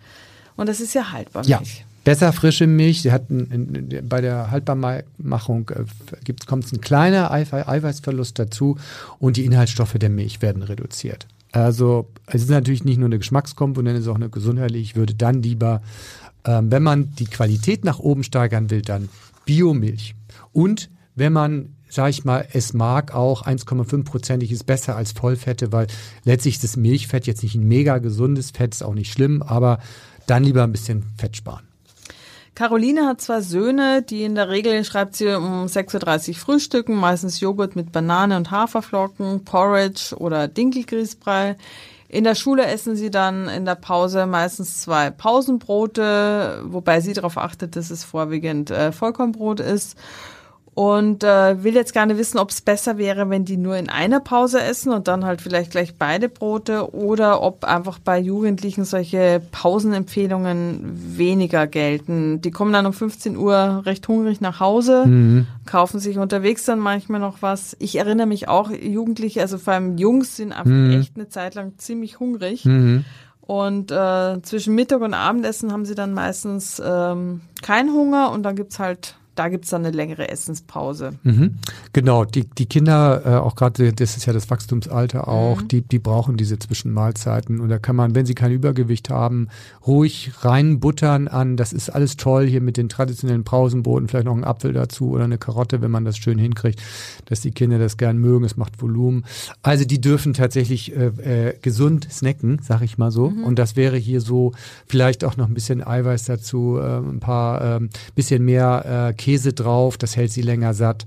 [0.57, 1.84] Und das ist ja haltbar Milch.
[2.05, 3.03] Besser frische Milch.
[3.03, 8.77] Sie hat ein, ein, bei der Haltbarmachung äh, kommt ein kleiner Eiweißverlust dazu
[9.19, 11.27] und die Inhaltsstoffe der Milch werden reduziert.
[11.53, 14.83] Also es ist natürlich nicht nur eine Geschmackskomponente, es ist auch eine gesundheitliche.
[14.83, 15.83] Ich würde dann lieber,
[16.45, 19.09] ähm, wenn man die Qualität nach oben steigern will, dann
[19.47, 20.15] Biomilch.
[20.53, 25.87] Und wenn man sag ich mal, es mag auch 1,5-prozentig ist besser als Vollfette, weil
[26.25, 29.79] letztlich ist das Milchfett jetzt nicht ein mega gesundes Fett, ist auch nicht schlimm, aber
[30.27, 31.63] dann lieber ein bisschen Fett sparen.
[32.55, 37.41] Caroline hat zwei Söhne, die in der Regel, schreibt sie, um 6.30 Uhr frühstücken, meistens
[37.41, 41.57] Joghurt mit Banane und Haferflocken, Porridge oder Dinkelgrießbrei.
[42.09, 47.39] In der Schule essen sie dann in der Pause meistens zwei Pausenbrote, wobei sie darauf
[47.39, 49.97] achtet, dass es vorwiegend äh, Vollkornbrot ist
[50.75, 54.19] und äh, will jetzt gerne wissen, ob es besser wäre, wenn die nur in einer
[54.19, 59.41] Pause essen und dann halt vielleicht gleich beide Brote oder ob einfach bei Jugendlichen solche
[59.53, 60.81] Pausenempfehlungen
[61.17, 62.41] weniger gelten.
[62.41, 65.47] Die kommen dann um 15 Uhr recht hungrig nach Hause, mhm.
[65.65, 67.77] kaufen sich unterwegs dann manchmal noch was.
[67.79, 70.99] Ich erinnere mich auch, Jugendliche, also vor allem Jungs, sind einfach mhm.
[70.99, 72.65] echt eine Zeit lang ziemlich hungrig.
[72.65, 73.05] Mhm.
[73.41, 78.57] Und äh, zwischen Mittag und Abendessen haben sie dann meistens ähm, keinen Hunger und dann
[78.57, 81.15] gibt's halt da gibt's dann eine längere Essenspause.
[81.23, 81.57] Mhm.
[81.93, 85.69] Genau, die, die Kinder, äh, auch gerade, das ist ja das Wachstumsalter auch, mhm.
[85.69, 87.61] die, die brauchen diese Zwischenmahlzeiten.
[87.61, 89.49] Und da kann man, wenn sie kein Übergewicht haben,
[89.87, 91.57] ruhig reinbuttern an.
[91.57, 95.25] Das ist alles toll hier mit den traditionellen Pausenboden, vielleicht noch ein Apfel dazu oder
[95.25, 96.81] eine Karotte, wenn man das schön hinkriegt,
[97.27, 98.45] dass die Kinder das gern mögen.
[98.45, 99.25] Es macht Volumen.
[99.63, 101.07] Also die dürfen tatsächlich äh,
[101.49, 103.31] äh, gesund snacken, sag ich mal so.
[103.31, 103.45] Mhm.
[103.45, 104.53] Und das wäre hier so
[104.87, 109.55] vielleicht auch noch ein bisschen Eiweiß dazu, äh, ein paar, äh, bisschen mehr äh, Käse
[109.55, 111.07] drauf, das hält sie länger satt.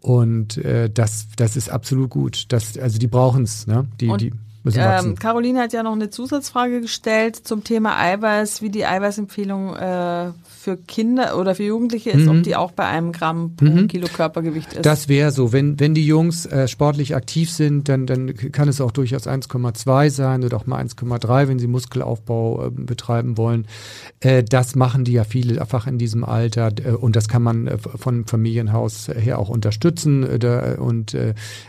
[0.00, 2.46] Und äh, das, das ist absolut gut.
[2.48, 3.86] Das, also die brauchen es, ne?
[4.00, 4.32] Die, und die
[4.64, 10.30] ähm, Caroline hat ja noch eine Zusatzfrage gestellt zum Thema Eiweiß, wie die Eiweißempfehlung äh,
[10.62, 12.38] für Kinder oder für Jugendliche ist, mhm.
[12.38, 13.88] ob die auch bei einem Gramm pro mhm.
[13.88, 14.86] Kilo Körpergewicht ist.
[14.86, 15.52] Das wäre so.
[15.52, 20.10] Wenn, wenn die Jungs äh, sportlich aktiv sind, dann, dann kann es auch durchaus 1,2
[20.10, 23.66] sein oder auch mal 1,3, wenn sie Muskelaufbau äh, betreiben wollen.
[24.20, 27.66] Äh, das machen die ja viele einfach in diesem Alter äh, und das kann man
[27.66, 31.16] äh, von Familienhaus her auch unterstützen äh, und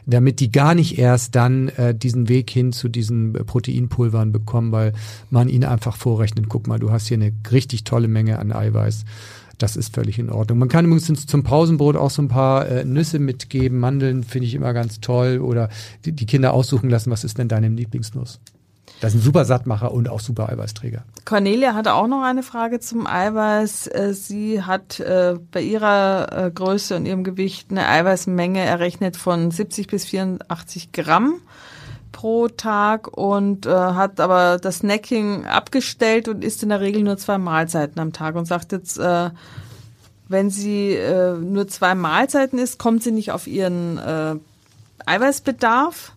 [0.05, 4.93] damit die gar nicht erst dann diesen Weg hin zu diesen Proteinpulvern bekommen, weil
[5.29, 9.05] man ihnen einfach vorrechnet, guck mal, du hast hier eine richtig tolle Menge an Eiweiß.
[9.57, 10.57] Das ist völlig in Ordnung.
[10.57, 13.79] Man kann übrigens zum Pausenbrot auch so ein paar äh, Nüsse mitgeben.
[13.79, 15.39] Mandeln finde ich immer ganz toll.
[15.39, 15.69] Oder
[16.05, 18.39] die, die, Kinder aussuchen lassen, was ist denn deine Lieblingsnuss?
[18.99, 21.03] Das ein super Sattmacher und auch super Eiweißträger.
[21.25, 23.87] Cornelia hatte auch noch eine Frage zum Eiweiß.
[23.87, 29.51] Äh, sie hat äh, bei ihrer äh, Größe und ihrem Gewicht eine Eiweißmenge errechnet von
[29.51, 31.35] 70 bis 84 Gramm
[32.23, 37.17] pro Tag und äh, hat aber das Snacking abgestellt und isst in der Regel nur
[37.17, 39.29] zwei Mahlzeiten am Tag und sagt jetzt, äh,
[40.29, 44.35] wenn sie äh, nur zwei Mahlzeiten isst, kommt sie nicht auf ihren äh,
[45.05, 46.12] Eiweißbedarf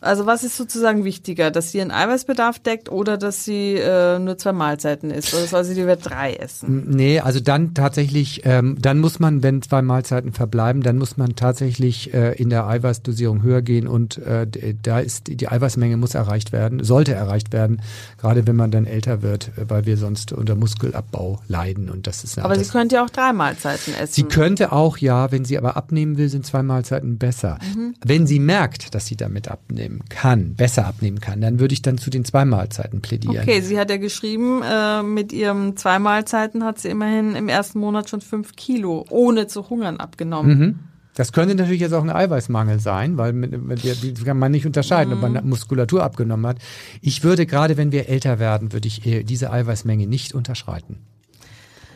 [0.00, 4.36] also was ist sozusagen wichtiger, dass sie ihren Eiweißbedarf deckt oder dass sie äh, nur
[4.36, 5.32] zwei Mahlzeiten isst?
[5.34, 6.84] Oder soll sie lieber drei essen?
[6.90, 11.34] Nee, also dann tatsächlich, ähm, dann muss man, wenn zwei Mahlzeiten verbleiben, dann muss man
[11.34, 14.46] tatsächlich äh, in der Eiweißdosierung höher gehen und äh,
[14.82, 17.80] da ist die Eiweißmenge muss erreicht werden, sollte erreicht werden,
[18.18, 22.22] gerade wenn man dann älter wird, äh, weil wir sonst unter Muskelabbau leiden und das
[22.22, 22.38] ist.
[22.38, 24.12] Aber sie könnte ja auch drei Mahlzeiten essen.
[24.12, 27.58] Sie könnte auch, ja, wenn sie aber abnehmen will, sind zwei Mahlzeiten besser.
[27.74, 27.94] Mhm.
[28.04, 31.82] Wenn sie merkt, dass sie damit abnimmt abnehmen kann, besser abnehmen kann, dann würde ich
[31.82, 33.42] dann zu den zwei Mahlzeiten plädieren.
[33.42, 37.78] Okay, sie hat ja geschrieben, äh, mit ihren zwei Mahlzeiten hat sie immerhin im ersten
[37.78, 40.58] Monat schon fünf Kilo ohne zu hungern abgenommen.
[40.58, 40.78] Mhm.
[41.14, 45.22] Das könnte natürlich jetzt auch ein Eiweißmangel sein, weil die kann man nicht unterscheiden, ob
[45.22, 45.48] man mhm.
[45.48, 46.58] Muskulatur abgenommen hat.
[47.00, 50.98] Ich würde gerade, wenn wir älter werden, würde ich diese Eiweißmenge nicht unterschreiten.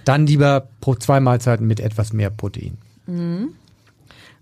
[0.07, 2.79] Dann lieber pro zwei Mahlzeiten mit etwas mehr Protein.
[3.07, 3.50] Mhm.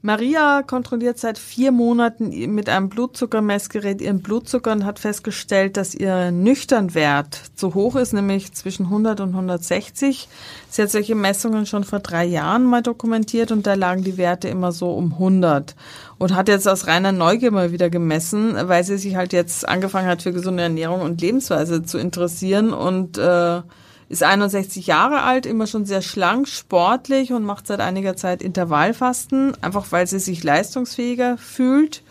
[0.01, 6.31] Maria kontrolliert seit vier Monaten mit einem Blutzuckermessgerät ihren Blutzucker und hat festgestellt, dass ihr
[6.31, 10.29] Nüchternwert zu hoch ist, nämlich zwischen 100 und 160.
[10.71, 14.47] Sie hat solche Messungen schon vor drei Jahren mal dokumentiert und da lagen die Werte
[14.47, 15.75] immer so um 100
[16.19, 20.07] und hat jetzt aus reiner Neugier mal wieder gemessen, weil sie sich halt jetzt angefangen
[20.07, 23.63] hat für gesunde Ernährung und Lebensweise zu interessieren und äh,
[24.09, 29.53] ist 61 Jahre alt, immer schon sehr schlank, sportlich und macht seit einiger Zeit Intervallfasten,
[29.63, 32.03] einfach weil sie sich leistungsfähiger fühlt.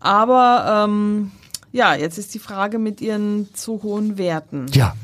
[0.00, 1.30] Aber ähm,
[1.72, 4.66] ja, jetzt ist die Frage mit ihren zu hohen Werten.
[4.72, 4.94] Ja.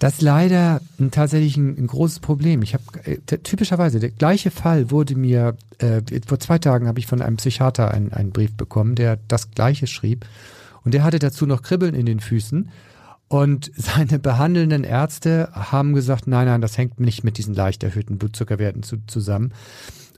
[0.00, 2.62] Das ist leider ein, tatsächlich ein, ein, großes Problem.
[2.62, 7.06] Ich habe äh, typischerweise der gleiche Fall wurde mir äh, vor zwei Tagen habe ich
[7.06, 10.26] von einem Psychiater einen, einen Brief bekommen, der das gleiche schrieb
[10.84, 12.68] und der hatte dazu noch Kribbeln in den Füßen
[13.28, 18.18] und seine behandelnden Ärzte haben gesagt, nein, nein, das hängt nicht mit diesen leicht erhöhten
[18.18, 19.52] Blutzuckerwerten zu, zusammen.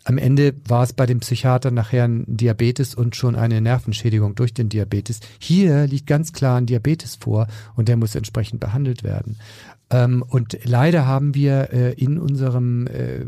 [0.04, 4.54] am Ende war es bei dem Psychiater nachher ein Diabetes und schon eine Nervenschädigung durch
[4.54, 5.20] den Diabetes.
[5.40, 9.36] Hier liegt ganz klar ein Diabetes vor und der muss entsprechend behandelt werden.
[9.88, 13.24] Ähm, und leider haben wir äh, in unserem äh,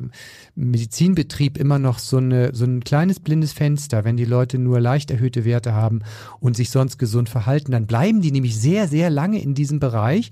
[0.56, 4.04] Medizinbetrieb immer noch so, eine, so ein kleines blindes Fenster.
[4.04, 6.00] Wenn die Leute nur leicht erhöhte Werte haben
[6.40, 10.30] und sich sonst gesund verhalten, dann bleiben die nämlich sehr, sehr lange in diesem Bereich.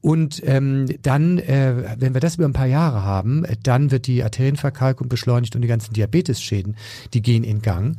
[0.00, 4.22] Und ähm, dann, äh, wenn wir das über ein paar Jahre haben, dann wird die
[4.22, 6.76] Arterienverkalkung beschleunigt und die ganzen Diabetesschäden,
[7.14, 7.96] die gehen in Gang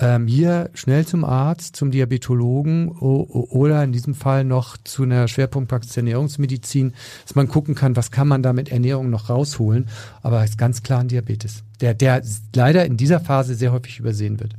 [0.00, 5.96] ähm, hier schnell zum Arzt, zum Diabetologen oder in diesem Fall noch zu einer Schwerpunktpraxis
[5.96, 6.94] Ernährungsmedizin,
[7.24, 9.88] dass man gucken kann, was kann man da mit Ernährung noch rausholen.
[10.22, 12.22] Aber es ist ganz klar ein Diabetes, der, der
[12.54, 14.54] leider in dieser Phase sehr häufig übersehen wird.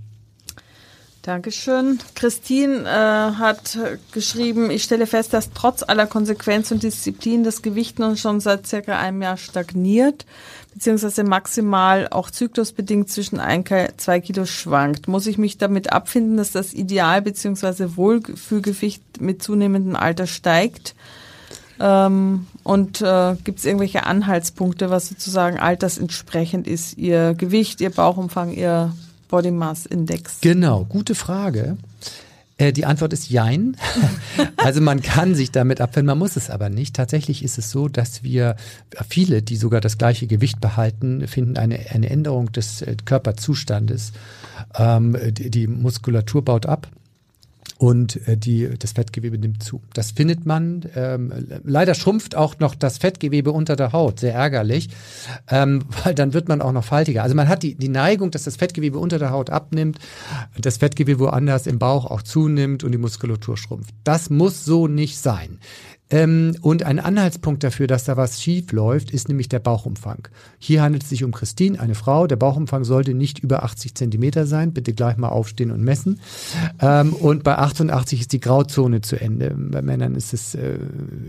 [1.22, 1.99] Dankeschön.
[2.15, 3.78] Christine äh, hat
[4.13, 8.65] geschrieben, ich stelle fest, dass trotz aller Konsequenz und Disziplin das Gewicht nun schon seit
[8.65, 10.26] circa einem Jahr stagniert
[10.74, 13.63] beziehungsweise maximal auch zyklusbedingt zwischen ein,
[13.97, 15.07] zwei Kilo schwankt.
[15.07, 20.95] Muss ich mich damit abfinden, dass das Ideal beziehungsweise Wohlfühlgewicht mit zunehmendem Alter steigt?
[21.80, 26.97] Ähm, und äh, gibt es irgendwelche Anhaltspunkte, was sozusagen altersentsprechend ist?
[26.97, 28.93] Ihr Gewicht, Ihr Bauchumfang, Ihr
[29.30, 30.41] Body Mass Index?
[30.41, 31.77] Genau, gute Frage.
[32.57, 33.77] Äh, die Antwort ist Jein.
[34.57, 36.95] also man kann sich damit abfinden, man muss es aber nicht.
[36.95, 38.57] Tatsächlich ist es so, dass wir
[39.07, 44.11] viele, die sogar das gleiche Gewicht behalten, finden eine, eine Änderung des äh, Körperzustandes.
[44.75, 46.89] Ähm, die, die Muskulatur baut ab
[47.80, 49.82] und äh, die, das Fettgewebe nimmt zu.
[49.93, 50.84] Das findet man.
[50.95, 51.32] Ähm,
[51.63, 54.89] leider schrumpft auch noch das Fettgewebe unter der Haut, sehr ärgerlich,
[55.49, 57.23] ähm, weil dann wird man auch noch faltiger.
[57.23, 59.97] Also man hat die, die Neigung, dass das Fettgewebe unter der Haut abnimmt,
[60.57, 63.95] das Fettgewebe woanders im Bauch auch zunimmt und die Muskulatur schrumpft.
[64.03, 65.59] Das muss so nicht sein.
[66.12, 70.28] Ähm, und ein Anhaltspunkt dafür, dass da was schief läuft, ist nämlich der Bauchumfang.
[70.57, 72.26] Hier handelt es sich um Christine, eine Frau.
[72.26, 74.74] Der Bauchumfang sollte nicht über 80 Zentimeter sein.
[74.74, 76.20] Bitte gleich mal aufstehen und messen.
[76.80, 79.55] Ähm, und bei 88 ist die Grauzone zu Ende.
[79.55, 80.80] Bei Männern ist es äh,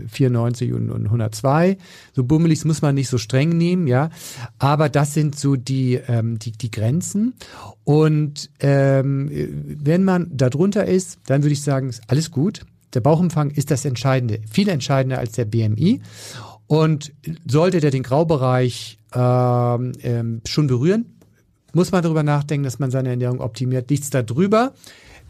[0.07, 1.77] 94 und, und 102.
[2.13, 4.09] So bummelig muss man nicht so streng nehmen, ja.
[4.57, 7.35] Aber das sind so die, ähm, die, die Grenzen.
[7.83, 9.29] Und ähm,
[9.83, 13.71] wenn man da drunter ist, dann würde ich sagen, ist alles gut der Bauchumfang ist
[13.71, 16.01] das Entscheidende, viel entscheidender als der BMI.
[16.67, 17.11] Und
[17.45, 21.17] sollte der den Graubereich ähm, ähm, schon berühren,
[21.73, 23.89] muss man darüber nachdenken, dass man seine Ernährung optimiert.
[23.89, 24.73] Nichts darüber,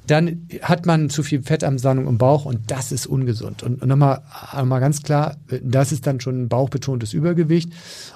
[0.08, 3.64] dann hat man zu viel Fettansammlung im Bauch und das ist ungesund.
[3.64, 4.22] Und, nochmal,
[4.56, 7.72] nochmal ganz klar, das ist dann schon ein bauchbetontes Übergewicht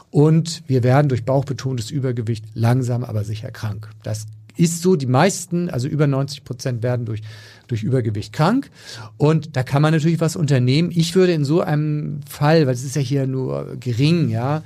[0.09, 3.89] und wir werden durch bauchbetontes Übergewicht langsam aber sicher krank.
[4.03, 4.25] Das
[4.57, 7.21] ist so, die meisten, also über 90 Prozent werden durch
[7.67, 8.69] durch Übergewicht krank.
[9.17, 10.91] Und da kann man natürlich was unternehmen.
[10.93, 14.63] Ich würde in so einem Fall, weil es ist ja hier nur gering, ja,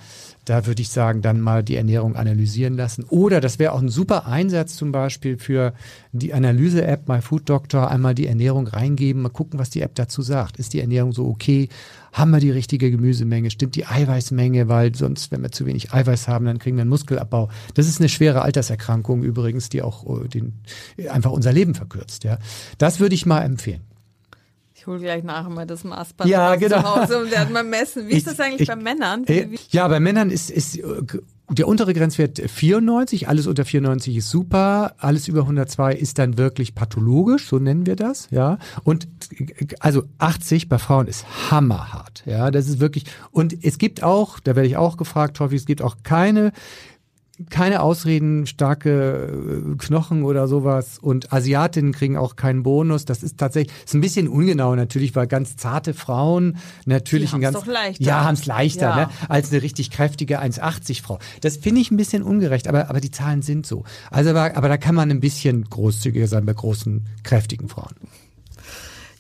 [0.50, 3.04] da würde ich sagen, dann mal die Ernährung analysieren lassen.
[3.04, 5.74] Oder das wäre auch ein super Einsatz zum Beispiel für
[6.12, 10.58] die Analyse-App MyFoodDoctor, einmal die Ernährung reingeben, mal gucken, was die App dazu sagt.
[10.58, 11.70] Ist die Ernährung so okay?
[12.14, 13.52] Haben wir die richtige Gemüsemenge?
[13.52, 14.68] Stimmt die Eiweißmenge?
[14.68, 17.50] Weil sonst, wenn wir zu wenig Eiweiß haben, dann kriegen wir einen Muskelabbau.
[17.76, 20.54] Das ist eine schwere Alterserkrankung übrigens, die auch äh, den,
[21.12, 22.24] einfach unser Leben verkürzt.
[22.24, 22.39] Ja,
[22.80, 23.88] Das würde ich mal empfehlen.
[24.89, 26.81] Ich hole gleich nachher mal das Maßband ja, genau.
[26.81, 28.07] zu Hause und werde mal messen.
[28.07, 29.23] Wie ich, ist das eigentlich ich, bei Männern?
[29.27, 29.59] Wie?
[29.69, 30.79] Ja, bei Männern ist, ist
[31.51, 36.73] der untere Grenzwert 94, alles unter 94 ist super, alles über 102 ist dann wirklich
[36.73, 38.57] pathologisch, so nennen wir das, ja.
[38.83, 39.07] Und
[39.79, 42.49] also 80 bei Frauen ist hammerhart, ja.
[42.49, 45.83] Das ist wirklich und es gibt auch, da werde ich auch gefragt, häufig, es gibt
[45.83, 46.51] auch keine
[47.49, 50.99] keine Ausreden, starke äh, Knochen oder sowas.
[50.99, 53.05] Und Asiatinnen kriegen auch keinen Bonus.
[53.05, 57.55] Das ist tatsächlich, ist ein bisschen ungenau natürlich, weil ganz zarte Frauen natürlich ein ganz,
[57.55, 58.03] doch leichter.
[58.03, 58.95] ja, haben es leichter, ja.
[58.95, 61.19] ne, als eine richtig kräftige 1,80 Frau.
[61.41, 63.83] Das finde ich ein bisschen ungerecht, aber, aber die Zahlen sind so.
[64.11, 67.95] Also, aber, aber da kann man ein bisschen großzügiger sein bei großen, kräftigen Frauen.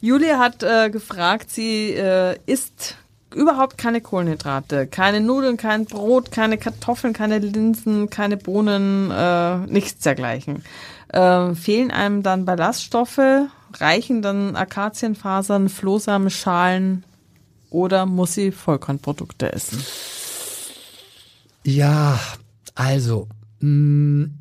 [0.01, 2.95] Julia hat äh, gefragt, sie äh, isst
[3.33, 10.03] überhaupt keine Kohlenhydrate, keine Nudeln, kein Brot, keine Kartoffeln, keine Linsen, keine Bohnen, äh, nichts
[10.03, 10.63] dergleichen.
[11.09, 13.19] Äh, fehlen einem dann Ballaststoffe,
[13.75, 17.03] reichen dann Akazienfasern, Flohsamen, Schalen
[17.69, 19.83] oder muss sie Vollkornprodukte essen?
[21.63, 22.19] Ja,
[22.75, 23.27] also
[23.59, 24.38] mh, mm,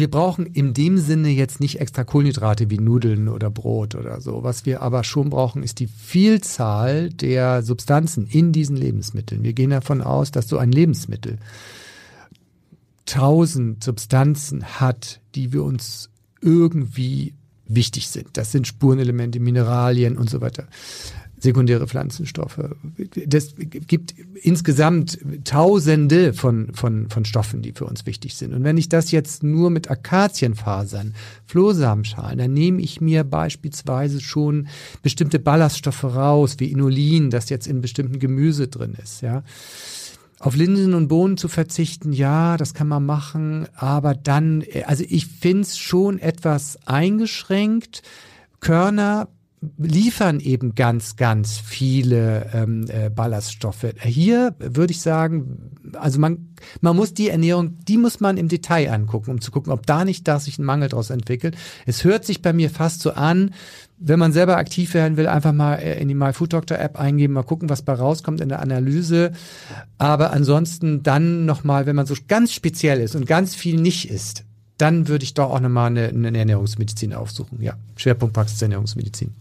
[0.00, 4.42] wir brauchen in dem Sinne jetzt nicht extra Kohlenhydrate wie Nudeln oder Brot oder so.
[4.42, 9.42] Was wir aber schon brauchen, ist die Vielzahl der Substanzen in diesen Lebensmitteln.
[9.42, 11.38] Wir gehen davon aus, dass so ein Lebensmittel
[13.06, 17.34] tausend Substanzen hat, die wir uns irgendwie
[17.66, 18.36] wichtig sind.
[18.36, 20.66] Das sind Spurenelemente, Mineralien und so weiter.
[21.38, 22.60] Sekundäre Pflanzenstoffe.
[23.26, 28.54] Das gibt insgesamt Tausende von, von, von Stoffen, die für uns wichtig sind.
[28.54, 31.14] Und wenn ich das jetzt nur mit Akazienfasern,
[31.46, 34.68] Flohsamenschalen, dann nehme ich mir beispielsweise schon
[35.02, 39.42] bestimmte Ballaststoffe raus, wie Inulin, das jetzt in bestimmten Gemüse drin ist, ja.
[40.38, 45.26] Auf Linsen und Bohnen zu verzichten, ja, das kann man machen, aber dann, also ich
[45.26, 48.02] finde es schon etwas eingeschränkt.
[48.60, 49.28] Körner
[49.78, 53.86] liefern eben ganz, ganz viele ähm, äh, Ballaststoffe.
[54.02, 56.50] Hier würde ich sagen, also man,
[56.80, 60.04] man muss die Ernährung, die muss man im Detail angucken, um zu gucken, ob da
[60.04, 61.56] nicht da sich ein Mangel daraus entwickelt.
[61.86, 63.54] Es hört sich bei mir fast so an,
[63.98, 66.98] wenn man selber aktiv werden will, einfach mal äh, in die My Food Doctor App
[67.00, 69.32] eingeben, mal gucken, was bei rauskommt in der Analyse.
[69.96, 74.44] Aber ansonsten dann nochmal, wenn man so ganz speziell ist und ganz viel nicht isst,
[74.76, 77.62] dann würde ich doch auch nochmal eine, eine Ernährungsmedizin aufsuchen.
[77.62, 79.34] Ja, Schwerpunkt Praxis Ernährungsmedizin.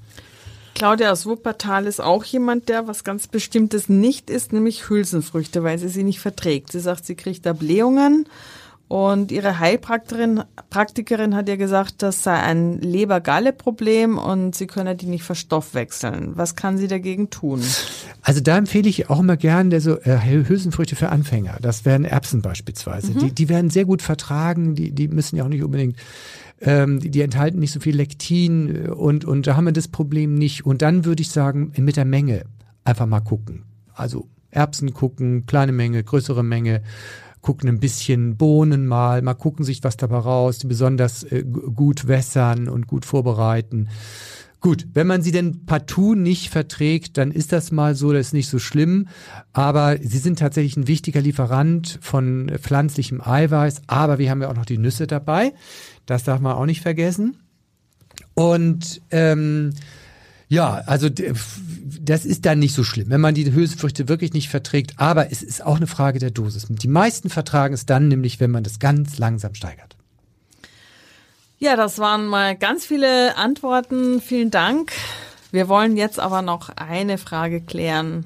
[0.76, 5.80] Claudia aus Wuppertal ist auch jemand, der was ganz Bestimmtes nicht isst, nämlich Hülsenfrüchte, weil
[5.80, 6.72] sie sie nicht verträgt.
[6.72, 8.28] Sie sagt, sie kriegt da Blähungen
[8.88, 15.08] und ihre Heilpraktikerin Praktikerin hat ihr gesagt, das sei ein Leber-Galle-Problem und sie könne die
[15.08, 16.34] nicht verstoffwechseln.
[16.36, 17.64] Was kann sie dagegen tun?
[18.22, 21.58] Also da empfehle ich auch immer gerne so äh, Hülsenfrüchte für Anfänger.
[21.62, 23.14] Das wären Erbsen beispielsweise.
[23.14, 23.20] Mhm.
[23.20, 24.76] Die, die werden sehr gut vertragen.
[24.76, 25.96] Die, die müssen ja auch nicht unbedingt
[26.62, 30.36] ähm, die, die enthalten nicht so viel Lektin und, und da haben wir das Problem
[30.36, 30.66] nicht.
[30.66, 32.44] Und dann würde ich sagen, mit der Menge
[32.84, 33.64] einfach mal gucken.
[33.94, 36.82] Also Erbsen gucken, kleine Menge, größere Menge,
[37.42, 42.08] gucken ein bisschen Bohnen mal, mal gucken sich was dabei raus, die besonders äh, gut
[42.08, 43.90] wässern und gut vorbereiten.
[44.66, 48.34] Gut, wenn man sie denn partout nicht verträgt, dann ist das mal so, das ist
[48.34, 49.08] nicht so schlimm.
[49.54, 53.84] Aber sie sind tatsächlich ein wichtiger Lieferant von pflanzlichem Eiweiß.
[53.86, 55.54] Aber wir haben ja auch noch die Nüsse dabei.
[56.08, 57.38] Das darf man auch nicht vergessen.
[58.34, 59.76] Und ähm,
[60.48, 64.96] ja, also das ist dann nicht so schlimm, wenn man die Hülsenfrüchte wirklich nicht verträgt.
[64.98, 66.66] Aber es ist auch eine Frage der Dosis.
[66.70, 69.95] Die meisten vertragen es dann nämlich, wenn man das ganz langsam steigert.
[71.58, 74.22] Ja, das waren mal ganz viele Antworten.
[74.22, 74.92] Vielen Dank.
[75.52, 78.26] Wir wollen jetzt aber noch eine Frage klären.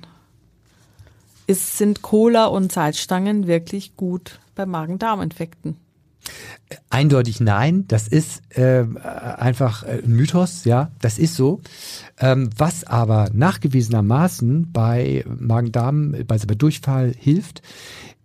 [1.45, 5.77] Ist, sind Cola und Salzstangen wirklich gut bei Magen-Darm-Infekten?
[6.89, 8.83] Eindeutig nein, das ist äh,
[9.37, 11.61] einfach ein Mythos, ja, das ist so.
[12.19, 17.61] Ähm, was aber nachgewiesenermaßen bei Magen-Darm, bei, bei Durchfall hilft,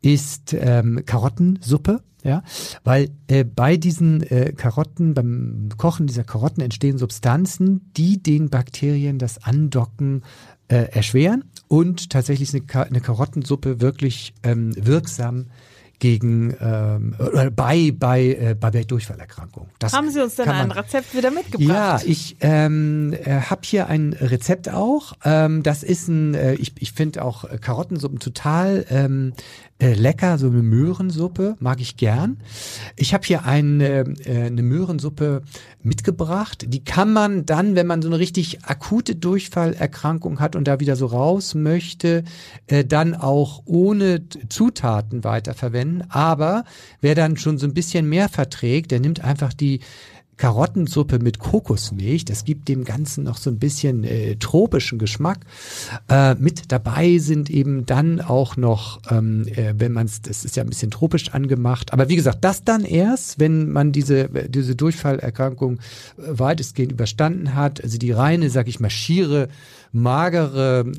[0.05, 2.03] ist ähm, Karottensuppe.
[2.23, 2.43] Ja,
[2.85, 9.19] weil äh, bei diesen äh, Karotten, beim Kochen dieser Karotten entstehen Substanzen, die den Bakterien
[9.19, 10.23] das Andocken
[10.69, 15.49] äh, erschweren und tatsächlich eine, eine Karottensuppe wirklich ähm, wirksam
[15.99, 19.71] gegen ähm, oder bei bei äh, bei Durchfallerkrankungen.
[19.79, 21.69] Das Haben Sie uns denn ein Rezept wieder mitgebracht?
[21.69, 25.15] Ja, ich ähm, äh, habe hier ein Rezept auch.
[25.25, 29.33] Ähm, das ist ein, äh, ich, ich finde auch Karottensuppen total ähm,
[29.79, 32.39] äh, lecker, so eine Möhrensuppe mag ich gern.
[32.97, 35.43] Ich habe hier eine, äh, eine Möhrensuppe
[35.83, 36.65] mitgebracht.
[36.69, 40.95] Die kann man dann, wenn man so eine richtig akute Durchfallerkrankung hat und da wieder
[40.95, 42.23] so raus möchte,
[42.69, 45.84] äh, dann auch ohne Zutaten weiterverwenden.
[46.09, 46.64] Aber
[47.01, 49.80] wer dann schon so ein bisschen mehr verträgt, der nimmt einfach die
[50.37, 52.24] Karottensuppe mit Kokosmilch.
[52.24, 55.41] Das gibt dem Ganzen noch so ein bisschen äh, tropischen Geschmack.
[56.09, 60.57] Äh, mit dabei sind eben dann auch noch, ähm, äh, wenn man es, das ist
[60.57, 61.93] ja ein bisschen tropisch angemacht.
[61.93, 65.78] Aber wie gesagt, das dann erst, wenn man diese, diese Durchfallerkrankung äh,
[66.26, 67.82] weitestgehend überstanden hat.
[67.82, 69.49] Also die reine, sag ich mal, schiere
[69.95, 70.91] magere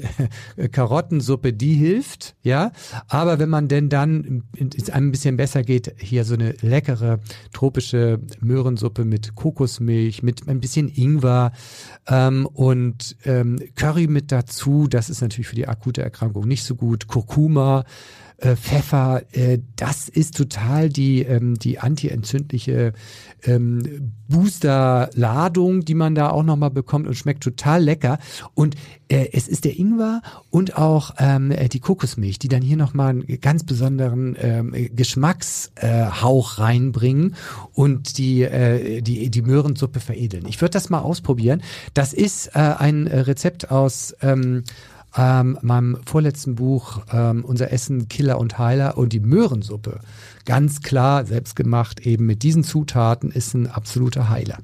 [0.71, 2.71] Karottensuppe, die hilft, ja.
[3.07, 7.19] Aber wenn man denn dann es einem ein bisschen besser geht, hier so eine leckere
[7.53, 11.51] tropische Möhrensuppe mit Kokosmilch, mit ein bisschen Ingwer
[12.07, 16.75] ähm, und ähm, Curry mit dazu, das ist natürlich für die akute Erkrankung nicht so
[16.75, 17.07] gut.
[17.07, 17.83] Kurkuma,
[18.37, 22.93] äh, Pfeffer, äh, das ist total die, ähm, die antientzündliche
[23.43, 28.19] ähm, Booster-Ladung, die man da auch nochmal bekommt und schmeckt total lecker.
[28.53, 28.75] Und
[29.07, 33.09] äh, es ist der Ingwer und auch ähm, äh, die Kokosmilch, die dann hier nochmal
[33.11, 37.35] einen ganz besonderen ähm, Geschmackshauch reinbringen
[37.73, 40.45] und die, äh, die, die Möhrensuppe veredeln.
[40.47, 41.61] Ich würde das mal ausprobieren.
[41.93, 44.63] Das ist äh, ein Rezept aus ähm,
[45.17, 49.99] ähm, meinem vorletzten Buch ähm, Unser Essen, Killer und Heiler und die Möhrensuppe.
[50.45, 54.57] Ganz klar, selbstgemacht, eben mit diesen Zutaten ist ein absoluter Heiler.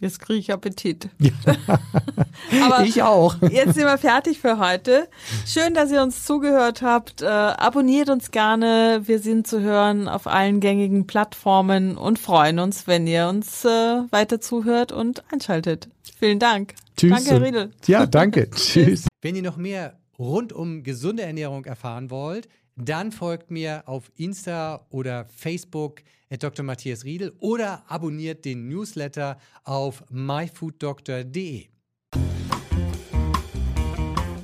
[0.00, 1.08] Jetzt kriege ich Appetit.
[1.18, 1.32] Ja.
[2.64, 3.36] Aber ich auch.
[3.42, 5.08] Jetzt sind wir fertig für heute.
[5.46, 7.22] Schön, dass ihr uns zugehört habt.
[7.22, 9.02] Äh, abonniert uns gerne.
[9.04, 13.68] Wir sind zu hören auf allen gängigen Plattformen und freuen uns, wenn ihr uns äh,
[14.10, 15.88] weiter zuhört und einschaltet.
[16.18, 16.74] Vielen Dank.
[16.96, 17.10] Tschüss.
[17.10, 17.70] Danke, Herr Riedel.
[17.86, 18.50] Ja, danke.
[18.54, 19.06] Tschüss.
[19.22, 24.86] Wenn ihr noch mehr rund um gesunde Ernährung erfahren wollt, dann folgt mir auf Insta
[24.90, 26.02] oder Facebook
[26.38, 26.64] Dr.
[26.64, 31.66] Matthias Riedel oder abonniert den Newsletter auf myfooddoctor.de.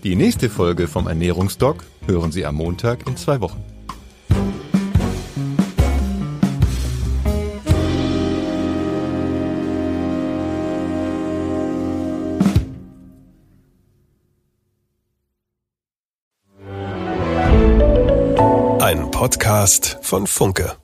[0.03, 3.63] Die nächste Folge vom Ernährungsdoc hören Sie am Montag in zwei Wochen.
[19.21, 20.79] Podcast von Funke.